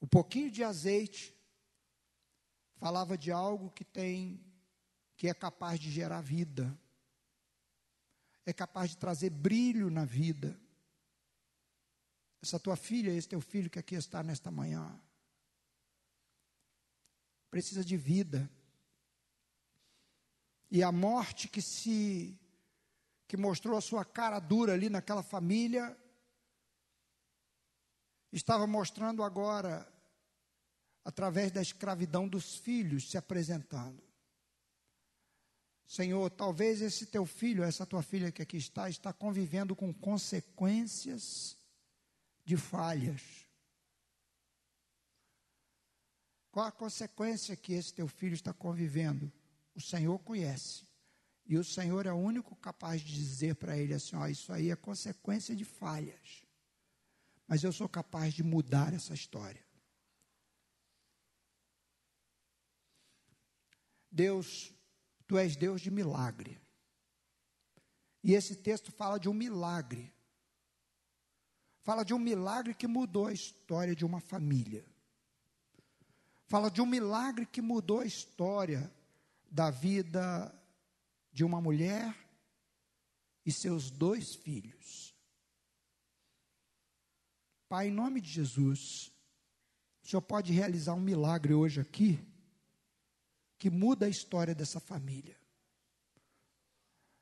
O 0.00 0.06
pouquinho 0.06 0.50
de 0.52 0.62
azeite 0.62 1.34
falava 2.76 3.18
de 3.18 3.32
algo 3.32 3.70
que 3.70 3.84
tem, 3.84 4.40
que 5.16 5.28
é 5.28 5.34
capaz 5.34 5.80
de 5.80 5.90
gerar 5.90 6.20
vida, 6.20 6.78
é 8.46 8.52
capaz 8.52 8.90
de 8.90 8.96
trazer 8.96 9.30
brilho 9.30 9.90
na 9.90 10.04
vida. 10.04 10.56
Essa 12.42 12.60
tua 12.60 12.76
filha, 12.76 13.10
esse 13.10 13.28
teu 13.28 13.40
filho 13.40 13.70
que 13.70 13.78
aqui 13.78 13.94
está 13.94 14.22
nesta 14.22 14.50
manhã, 14.50 15.00
precisa 17.50 17.84
de 17.84 17.96
vida. 17.96 18.48
E 20.74 20.82
a 20.82 20.90
morte 20.90 21.46
que 21.46 21.62
se 21.62 22.36
que 23.28 23.36
mostrou 23.36 23.78
a 23.78 23.80
sua 23.80 24.04
cara 24.04 24.40
dura 24.40 24.72
ali 24.72 24.90
naquela 24.90 25.22
família 25.22 25.96
estava 28.32 28.66
mostrando 28.66 29.22
agora 29.22 29.88
através 31.04 31.52
da 31.52 31.62
escravidão 31.62 32.26
dos 32.26 32.56
filhos 32.56 33.08
se 33.08 33.16
apresentando. 33.16 34.02
Senhor, 35.86 36.28
talvez 36.30 36.82
esse 36.82 37.06
teu 37.06 37.24
filho, 37.24 37.62
essa 37.62 37.86
tua 37.86 38.02
filha 38.02 38.32
que 38.32 38.42
aqui 38.42 38.56
está, 38.56 38.90
está 38.90 39.12
convivendo 39.12 39.76
com 39.76 39.94
consequências 39.94 41.56
de 42.44 42.56
falhas. 42.56 43.46
Qual 46.50 46.66
a 46.66 46.72
consequência 46.72 47.54
que 47.54 47.74
esse 47.74 47.94
teu 47.94 48.08
filho 48.08 48.34
está 48.34 48.52
convivendo? 48.52 49.30
O 49.74 49.80
Senhor 49.80 50.18
conhece. 50.20 50.84
E 51.46 51.58
o 51.58 51.64
Senhor 51.64 52.06
é 52.06 52.12
o 52.12 52.16
único 52.16 52.56
capaz 52.56 53.02
de 53.02 53.12
dizer 53.12 53.56
para 53.56 53.76
ele 53.76 53.92
assim: 53.92 54.16
ó, 54.16 54.26
isso 54.26 54.52
aí 54.52 54.70
é 54.70 54.76
consequência 54.76 55.54
de 55.54 55.64
falhas. 55.64 56.44
Mas 57.46 57.62
eu 57.62 57.72
sou 57.72 57.88
capaz 57.88 58.32
de 58.32 58.42
mudar 58.42 58.94
essa 58.94 59.12
história. 59.12 59.62
Deus, 64.10 64.72
tu 65.26 65.36
és 65.36 65.56
Deus 65.56 65.80
de 65.80 65.90
milagre. 65.90 66.60
E 68.22 68.32
esse 68.32 68.56
texto 68.56 68.90
fala 68.90 69.18
de 69.18 69.28
um 69.28 69.34
milagre. 69.34 70.14
Fala 71.82 72.02
de 72.02 72.14
um 72.14 72.18
milagre 72.18 72.72
que 72.74 72.86
mudou 72.86 73.26
a 73.26 73.32
história 73.32 73.94
de 73.94 74.06
uma 74.06 74.20
família. 74.20 74.86
Fala 76.46 76.70
de 76.70 76.80
um 76.80 76.86
milagre 76.86 77.44
que 77.44 77.60
mudou 77.60 78.00
a 78.00 78.06
história 78.06 78.90
da 79.54 79.70
vida 79.70 80.52
de 81.30 81.44
uma 81.44 81.60
mulher 81.60 82.12
e 83.46 83.52
seus 83.52 83.88
dois 83.88 84.34
filhos. 84.34 85.14
Pai, 87.68 87.86
em 87.86 87.92
nome 87.92 88.20
de 88.20 88.28
Jesus, 88.28 89.12
o 90.02 90.08
Senhor 90.08 90.22
pode 90.22 90.52
realizar 90.52 90.94
um 90.94 91.00
milagre 91.00 91.54
hoje 91.54 91.80
aqui 91.80 92.18
que 93.56 93.70
muda 93.70 94.06
a 94.06 94.08
história 94.08 94.56
dessa 94.56 94.80
família. 94.80 95.38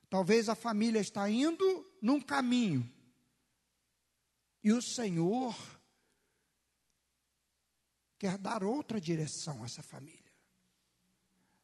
Talvez 0.09 0.49
a 0.49 0.55
família 0.55 1.01
está 1.01 1.28
indo 1.28 1.87
num 2.01 2.18
caminho 2.18 2.91
e 4.64 4.72
o 4.72 4.80
Senhor 4.80 5.55
quer 8.18 8.39
dar 8.39 8.64
outra 8.64 8.99
direção 8.99 9.62
a 9.62 9.66
essa 9.66 9.83
família. 9.83 10.22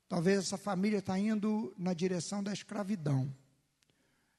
Talvez 0.08 0.38
essa 0.38 0.56
família 0.56 0.98
está 0.98 1.18
indo 1.18 1.74
na 1.76 1.92
direção 1.92 2.42
da 2.42 2.52
escravidão. 2.52 3.34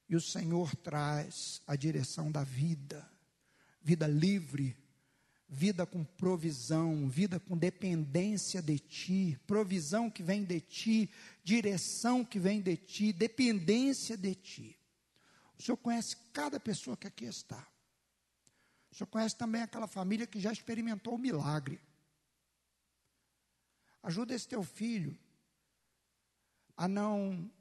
E 0.09 0.15
o 0.15 0.21
Senhor 0.21 0.75
traz 0.75 1.61
a 1.67 1.75
direção 1.75 2.31
da 2.31 2.43
vida, 2.43 3.07
vida 3.79 4.07
livre, 4.07 4.75
vida 5.47 5.85
com 5.85 6.03
provisão, 6.03 7.07
vida 7.07 7.39
com 7.39 7.55
dependência 7.55 8.63
de 8.63 8.79
Ti, 8.79 9.39
provisão 9.45 10.09
que 10.09 10.23
vem 10.23 10.43
de 10.43 10.59
Ti, 10.59 11.09
direção 11.43 12.25
que 12.25 12.39
vem 12.39 12.59
de 12.59 12.75
Ti, 12.75 13.13
dependência 13.13 14.17
de 14.17 14.33
Ti. 14.33 14.79
O 15.59 15.61
Senhor 15.61 15.77
conhece 15.77 16.15
cada 16.33 16.59
pessoa 16.59 16.97
que 16.97 17.05
aqui 17.05 17.25
está. 17.25 17.67
O 18.91 18.95
Senhor 18.95 19.07
conhece 19.07 19.35
também 19.35 19.61
aquela 19.61 19.87
família 19.87 20.25
que 20.25 20.39
já 20.39 20.51
experimentou 20.51 21.13
o 21.13 21.19
milagre. 21.19 21.79
Ajuda 24.01 24.33
esse 24.33 24.47
teu 24.47 24.63
filho 24.63 25.15
a 26.79 26.87
não 26.87 27.51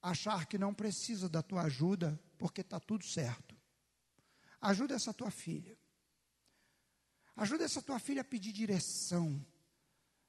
achar 0.00 0.46
que 0.46 0.56
não 0.56 0.72
precisa 0.72 1.28
da 1.28 1.42
tua 1.42 1.62
ajuda, 1.62 2.16
porque 2.38 2.60
está 2.60 2.78
tudo 2.78 3.04
certo. 3.04 3.56
Ajuda 4.60 4.94
essa 4.94 5.12
tua 5.12 5.32
filha. 5.32 5.76
Ajuda 7.34 7.64
essa 7.64 7.82
tua 7.82 7.98
filha 7.98 8.20
a 8.20 8.24
pedir 8.24 8.52
direção 8.52 9.44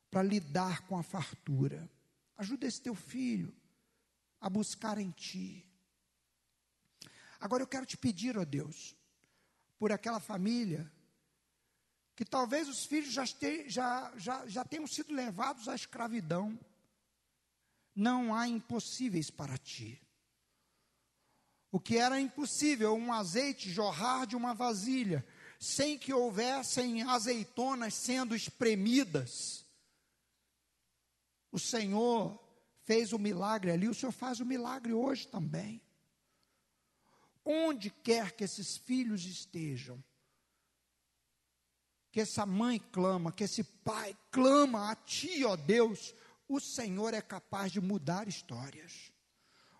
para 0.09 0.23
lidar 0.23 0.81
com 0.87 0.97
a 0.97 1.03
fartura. 1.03 1.87
Ajuda 2.35 2.65
esse 2.65 2.81
teu 2.81 2.95
filho 2.95 3.55
a 4.41 4.49
buscar 4.49 4.97
em 4.97 5.11
ti. 5.11 5.63
Agora 7.39 7.61
eu 7.61 7.67
quero 7.67 7.85
te 7.85 7.97
pedir, 7.97 8.35
ó 8.35 8.43
Deus, 8.43 8.95
por 9.77 9.91
aquela 9.91 10.19
família 10.19 10.91
que 12.15 12.25
talvez 12.25 12.67
os 12.67 12.83
filhos 12.83 13.13
já, 13.13 13.25
já, 13.67 14.11
já, 14.17 14.47
já 14.47 14.65
tenham 14.65 14.87
sido 14.87 15.13
levados 15.13 15.67
à 15.67 15.75
escravidão 15.75 16.59
não 17.95 18.33
há 18.33 18.47
impossíveis 18.47 19.29
para 19.29 19.57
ti. 19.57 20.01
O 21.71 21.79
que 21.79 21.97
era 21.97 22.19
impossível, 22.19 22.93
um 22.93 23.11
azeite 23.11 23.71
jorrar 23.71 24.27
de 24.27 24.35
uma 24.35 24.53
vasilha, 24.53 25.25
sem 25.59 25.97
que 25.97 26.13
houvessem 26.13 27.01
azeitonas 27.03 27.93
sendo 27.93 28.35
espremidas. 28.35 29.65
O 31.51 31.57
Senhor 31.57 32.39
fez 32.83 33.13
o 33.13 33.19
milagre 33.19 33.71
ali, 33.71 33.87
o 33.87 33.93
Senhor 33.93 34.11
faz 34.11 34.39
o 34.39 34.45
milagre 34.45 34.93
hoje 34.93 35.27
também. 35.27 35.81
Onde 37.45 37.89
quer 37.89 38.31
que 38.33 38.43
esses 38.43 38.77
filhos 38.77 39.25
estejam, 39.25 40.03
que 42.11 42.21
essa 42.21 42.45
mãe 42.45 42.79
clama, 42.91 43.31
que 43.31 43.43
esse 43.43 43.63
pai 43.63 44.15
clama 44.31 44.91
a 44.91 44.95
Ti, 44.95 45.43
ó 45.43 45.55
Deus, 45.55 46.13
o 46.47 46.59
Senhor 46.59 47.13
é 47.13 47.21
capaz 47.21 47.71
de 47.71 47.81
mudar 47.81 48.27
histórias. 48.27 49.11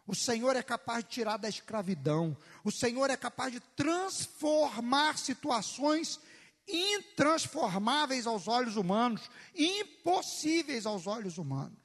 O 0.06 0.16
Senhor 0.16 0.56
é 0.56 0.64
capaz 0.64 1.04
de 1.04 1.12
tirar 1.12 1.38
da 1.38 1.48
escravidão. 1.48 2.38
O 2.64 2.72
Senhor 2.72 3.10
é 3.10 3.16
capaz 3.16 3.54
de 3.54 3.60
transformar 3.60 5.18
situações 5.18 6.20
intransformáveis 6.68 8.26
aos 8.26 8.48
olhos 8.48 8.76
humanos, 8.76 9.30
impossíveis 9.56 10.86
aos 10.86 11.08
olhos 11.08 11.38
humanos. 11.38 11.80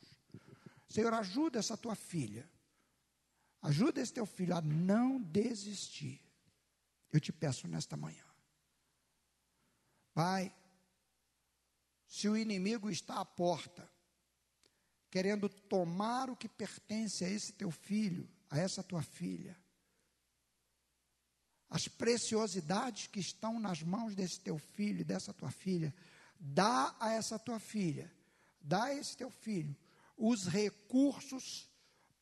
Senhor, 0.88 1.12
ajuda 1.14 1.58
essa 1.58 1.76
tua 1.76 1.94
filha. 1.94 2.48
Ajuda 3.62 4.00
esse 4.00 4.12
teu 4.12 4.26
filho 4.26 4.56
a 4.56 4.60
não 4.60 5.20
desistir. 5.20 6.20
Eu 7.12 7.20
te 7.20 7.32
peço 7.32 7.66
nesta 7.66 7.96
manhã. 7.96 8.24
Pai, 10.14 10.54
se 12.06 12.28
o 12.28 12.36
inimigo 12.36 12.90
está 12.90 13.20
à 13.20 13.24
porta, 13.24 13.88
querendo 15.10 15.48
tomar 15.48 16.30
o 16.30 16.36
que 16.36 16.48
pertence 16.48 17.24
a 17.24 17.28
esse 17.28 17.52
teu 17.52 17.70
filho, 17.70 18.28
a 18.50 18.58
essa 18.58 18.82
tua 18.82 19.02
filha. 19.02 19.56
As 21.70 21.86
preciosidades 21.86 23.06
que 23.06 23.20
estão 23.20 23.60
nas 23.60 23.82
mãos 23.82 24.14
desse 24.14 24.40
teu 24.40 24.58
filho 24.58 25.00
e 25.00 25.04
dessa 25.04 25.32
tua 25.32 25.50
filha, 25.50 25.94
dá 26.38 26.94
a 26.98 27.12
essa 27.12 27.38
tua 27.38 27.58
filha, 27.58 28.10
dá 28.60 28.84
a 28.84 28.94
esse 28.94 29.16
teu 29.16 29.30
filho 29.30 29.76
os 30.18 30.46
recursos 30.46 31.70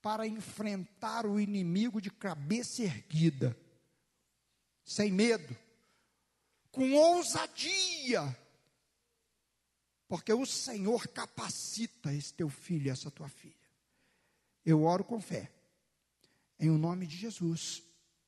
para 0.03 0.27
enfrentar 0.27 1.27
o 1.27 1.41
inimigo 1.41 2.01
de 2.01 2.11
cabeça 2.11 2.83
erguida, 2.83 3.57
sem 4.85 5.11
medo, 5.11 5.57
com 6.71 6.93
ousadia, 6.93 8.37
porque 10.09 10.33
o 10.33 10.47
Senhor 10.47 11.09
capacita 11.09 12.13
esse 12.15 12.33
teu 12.33 12.49
filho 12.49 12.91
essa 12.91 13.11
tua 13.11 13.29
filha. 13.29 13.55
Eu 14.65 14.83
oro 14.83 15.05
com 15.05 15.21
fé. 15.21 15.51
Em 16.59 16.71
o 16.71 16.79
nome 16.79 17.07
de 17.07 17.17
Jesus. 17.17 17.83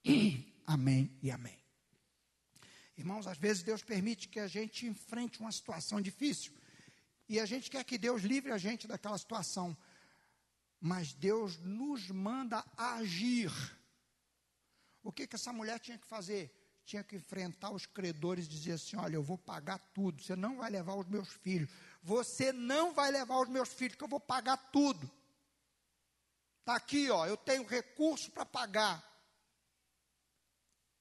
amém 0.67 1.17
e 1.23 1.31
amém. 1.31 1.59
Irmãos, 2.97 3.27
às 3.27 3.39
vezes 3.39 3.63
Deus 3.63 3.83
permite 3.83 4.29
que 4.29 4.41
a 4.41 4.49
gente 4.49 4.87
enfrente 4.87 5.41
uma 5.41 5.53
situação 5.53 6.01
difícil. 6.01 6.53
E 7.29 7.39
a 7.39 7.47
gente 7.47 7.71
quer 7.71 7.85
que 7.85 7.97
Deus 7.97 8.23
livre 8.23 8.51
a 8.51 8.59
gente 8.59 8.89
daquela 8.89 9.17
situação. 9.17 9.77
Mas 10.81 11.13
Deus 11.13 11.59
nos 11.59 12.11
manda 12.11 12.65
agir. 12.77 13.53
O 15.03 15.13
que, 15.13 15.27
que 15.27 15.37
essa 15.37 15.53
mulher 15.53 15.79
tinha 15.79 15.99
que 15.99 16.07
fazer? 16.07 16.53
Tinha 16.89 17.05
que 17.05 17.17
enfrentar 17.17 17.71
os 17.71 17.85
credores 17.85 18.47
e 18.47 18.49
dizer 18.49 18.73
assim: 18.73 18.97
Olha, 18.97 19.15
eu 19.15 19.23
vou 19.23 19.37
pagar 19.37 19.79
tudo, 19.93 20.23
você 20.23 20.35
não 20.35 20.57
vai 20.57 20.71
levar 20.71 20.95
os 20.95 21.07
meus 21.07 21.29
filhos, 21.29 21.71
você 22.03 22.51
não 22.51 22.95
vai 22.95 23.11
levar 23.11 23.39
os 23.43 23.49
meus 23.49 23.69
filhos, 23.69 23.95
que 23.95 24.03
eu 24.03 24.09
vou 24.09 24.19
pagar 24.19 24.57
tudo. 24.73 25.11
Está 26.61 26.77
aqui, 26.77 27.11
ó, 27.11 27.27
eu 27.27 27.37
tenho 27.37 27.67
recurso 27.67 28.31
para 28.31 28.47
pagar. 28.47 29.05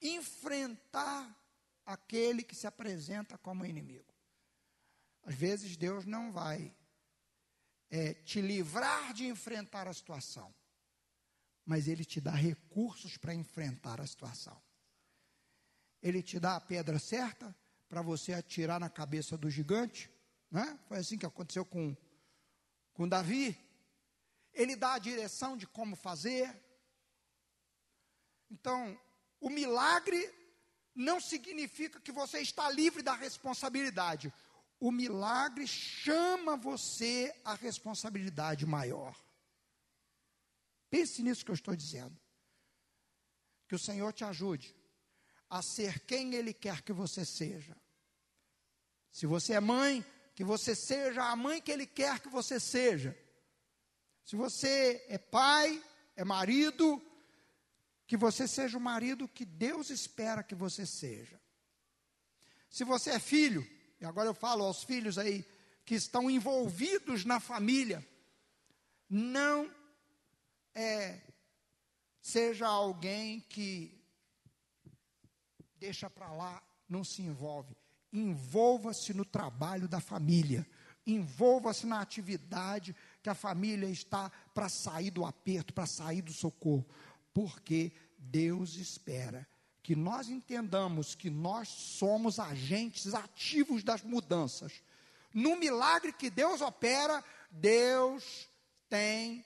Enfrentar 0.01 1.33
aquele 1.85 2.43
que 2.43 2.53
se 2.53 2.67
apresenta 2.67 3.37
como 3.37 3.65
inimigo. 3.65 4.13
Às 5.23 5.35
vezes 5.35 5.77
Deus 5.77 6.05
não 6.05 6.33
vai 6.33 6.75
é, 7.89 8.13
te 8.13 8.41
livrar 8.41 9.13
de 9.13 9.25
enfrentar 9.25 9.87
a 9.87 9.93
situação, 9.93 10.53
mas 11.65 11.87
Ele 11.87 12.03
te 12.03 12.19
dá 12.19 12.31
recursos 12.31 13.17
para 13.17 13.33
enfrentar 13.33 14.01
a 14.01 14.07
situação. 14.07 14.66
Ele 16.01 16.21
te 16.21 16.39
dá 16.39 16.55
a 16.55 16.61
pedra 16.61 16.99
certa 16.99 17.55
para 17.89 18.01
você 18.01 18.33
atirar 18.33 18.79
na 18.79 18.89
cabeça 18.89 19.37
do 19.37 19.49
gigante. 19.49 20.09
Né? 20.51 20.79
Foi 20.87 20.97
assim 20.97 21.17
que 21.17 21.25
aconteceu 21.25 21.65
com, 21.65 21.95
com 22.93 23.07
Davi. 23.07 23.57
Ele 24.53 24.75
dá 24.75 24.93
a 24.93 24.99
direção 24.99 25.57
de 25.57 25.65
como 25.65 25.95
fazer. 25.95 26.55
Então, 28.49 28.99
o 29.39 29.49
milagre 29.49 30.33
não 30.93 31.19
significa 31.19 31.99
que 31.99 32.11
você 32.11 32.39
está 32.39 32.69
livre 32.69 33.01
da 33.01 33.13
responsabilidade. 33.13 34.33
O 34.79 34.91
milagre 34.91 35.67
chama 35.67 36.55
você 36.55 37.35
à 37.43 37.55
responsabilidade 37.55 38.65
maior. 38.65 39.15
Pense 40.89 41.21
nisso 41.21 41.43
que 41.43 41.51
eu 41.51 41.55
estou 41.55 41.75
dizendo. 41.75 42.15
Que 43.67 43.75
o 43.75 43.79
Senhor 43.79 44.13
te 44.13 44.23
ajude 44.23 44.76
a 45.49 45.61
ser 45.61 46.01
quem 46.01 46.33
Ele 46.35 46.53
quer 46.53 46.81
que 46.81 46.93
você 46.93 47.25
seja. 47.25 47.75
Se 49.11 49.25
você 49.25 49.53
é 49.53 49.59
mãe, 49.59 50.05
que 50.35 50.43
você 50.43 50.75
seja 50.75 51.23
a 51.23 51.35
mãe 51.35 51.61
que 51.61 51.71
Ele 51.71 51.87
quer 51.87 52.19
que 52.19 52.29
você 52.29 52.59
seja. 52.59 53.17
Se 54.23 54.35
você 54.35 55.05
é 55.07 55.17
pai, 55.17 55.83
é 56.15 56.23
marido, 56.23 57.01
que 58.05 58.15
você 58.15 58.47
seja 58.47 58.77
o 58.77 58.81
marido 58.81 59.27
que 59.27 59.45
Deus 59.45 59.89
espera 59.89 60.43
que 60.43 60.55
você 60.55 60.85
seja. 60.85 61.39
Se 62.69 62.83
você 62.83 63.11
é 63.11 63.19
filho, 63.19 63.67
e 63.99 64.05
agora 64.05 64.29
eu 64.29 64.33
falo 64.33 64.63
aos 64.63 64.83
filhos 64.83 65.17
aí 65.17 65.45
que 65.85 65.95
estão 65.95 66.29
envolvidos 66.29 67.25
na 67.25 67.39
família, 67.39 68.05
não 69.09 69.73
é 70.75 71.21
seja 72.21 72.67
alguém 72.67 73.39
que 73.39 73.96
deixa 75.79 76.09
para 76.09 76.31
lá, 76.31 76.61
não 76.87 77.03
se 77.03 77.21
envolve. 77.21 77.75
Envolva-se 78.11 79.13
no 79.13 79.25
trabalho 79.25 79.87
da 79.87 79.99
família. 79.99 80.67
Envolva-se 81.05 81.85
na 81.85 82.01
atividade 82.01 82.95
que 83.21 83.29
a 83.29 83.35
família 83.35 83.89
está 83.89 84.29
para 84.53 84.69
sair 84.69 85.11
do 85.11 85.25
aperto, 85.25 85.73
para 85.73 85.85
sair 85.85 86.21
do 86.21 86.33
socorro. 86.33 86.85
Porque 87.33 87.91
Deus 88.17 88.75
espera 88.75 89.47
que 89.87 89.95
nós 89.95 90.27
entendamos 90.27 91.15
que 91.15 91.29
nós 91.29 91.69
somos 91.69 92.39
agentes 92.39 93.13
ativos 93.13 93.83
das 93.85 94.03
mudanças. 94.03 94.83
No 95.33 95.55
milagre 95.55 96.11
que 96.11 96.29
Deus 96.29 96.59
opera, 96.59 97.23
Deus 97.49 98.49
tem, 98.89 99.45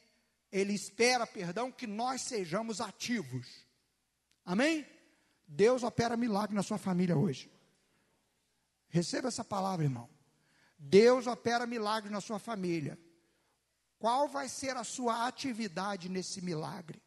Ele 0.51 0.73
espera, 0.73 1.27
perdão, 1.27 1.71
que 1.71 1.85
nós 1.85 2.23
sejamos 2.23 2.81
ativos. 2.81 3.47
Amém? 4.43 4.83
Deus 5.53 5.83
opera 5.83 6.15
milagre 6.15 6.55
na 6.55 6.63
sua 6.63 6.77
família 6.77 7.17
hoje. 7.17 7.51
Receba 8.87 9.27
essa 9.27 9.43
palavra, 9.43 9.83
irmão. 9.83 10.09
Deus 10.77 11.27
opera 11.27 11.67
milagre 11.67 12.09
na 12.09 12.21
sua 12.21 12.39
família. 12.39 12.97
Qual 13.99 14.29
vai 14.29 14.47
ser 14.47 14.77
a 14.77 14.83
sua 14.85 15.27
atividade 15.27 16.07
nesse 16.07 16.41
milagre? 16.41 17.01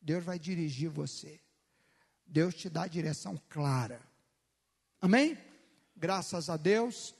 Deus 0.00 0.24
vai 0.24 0.40
dirigir 0.40 0.90
você. 0.90 1.40
Deus 2.26 2.56
te 2.56 2.68
dá 2.68 2.86
direção 2.88 3.40
clara. 3.48 4.00
Amém? 5.00 5.38
Graças 5.96 6.50
a 6.50 6.56
Deus. 6.56 7.14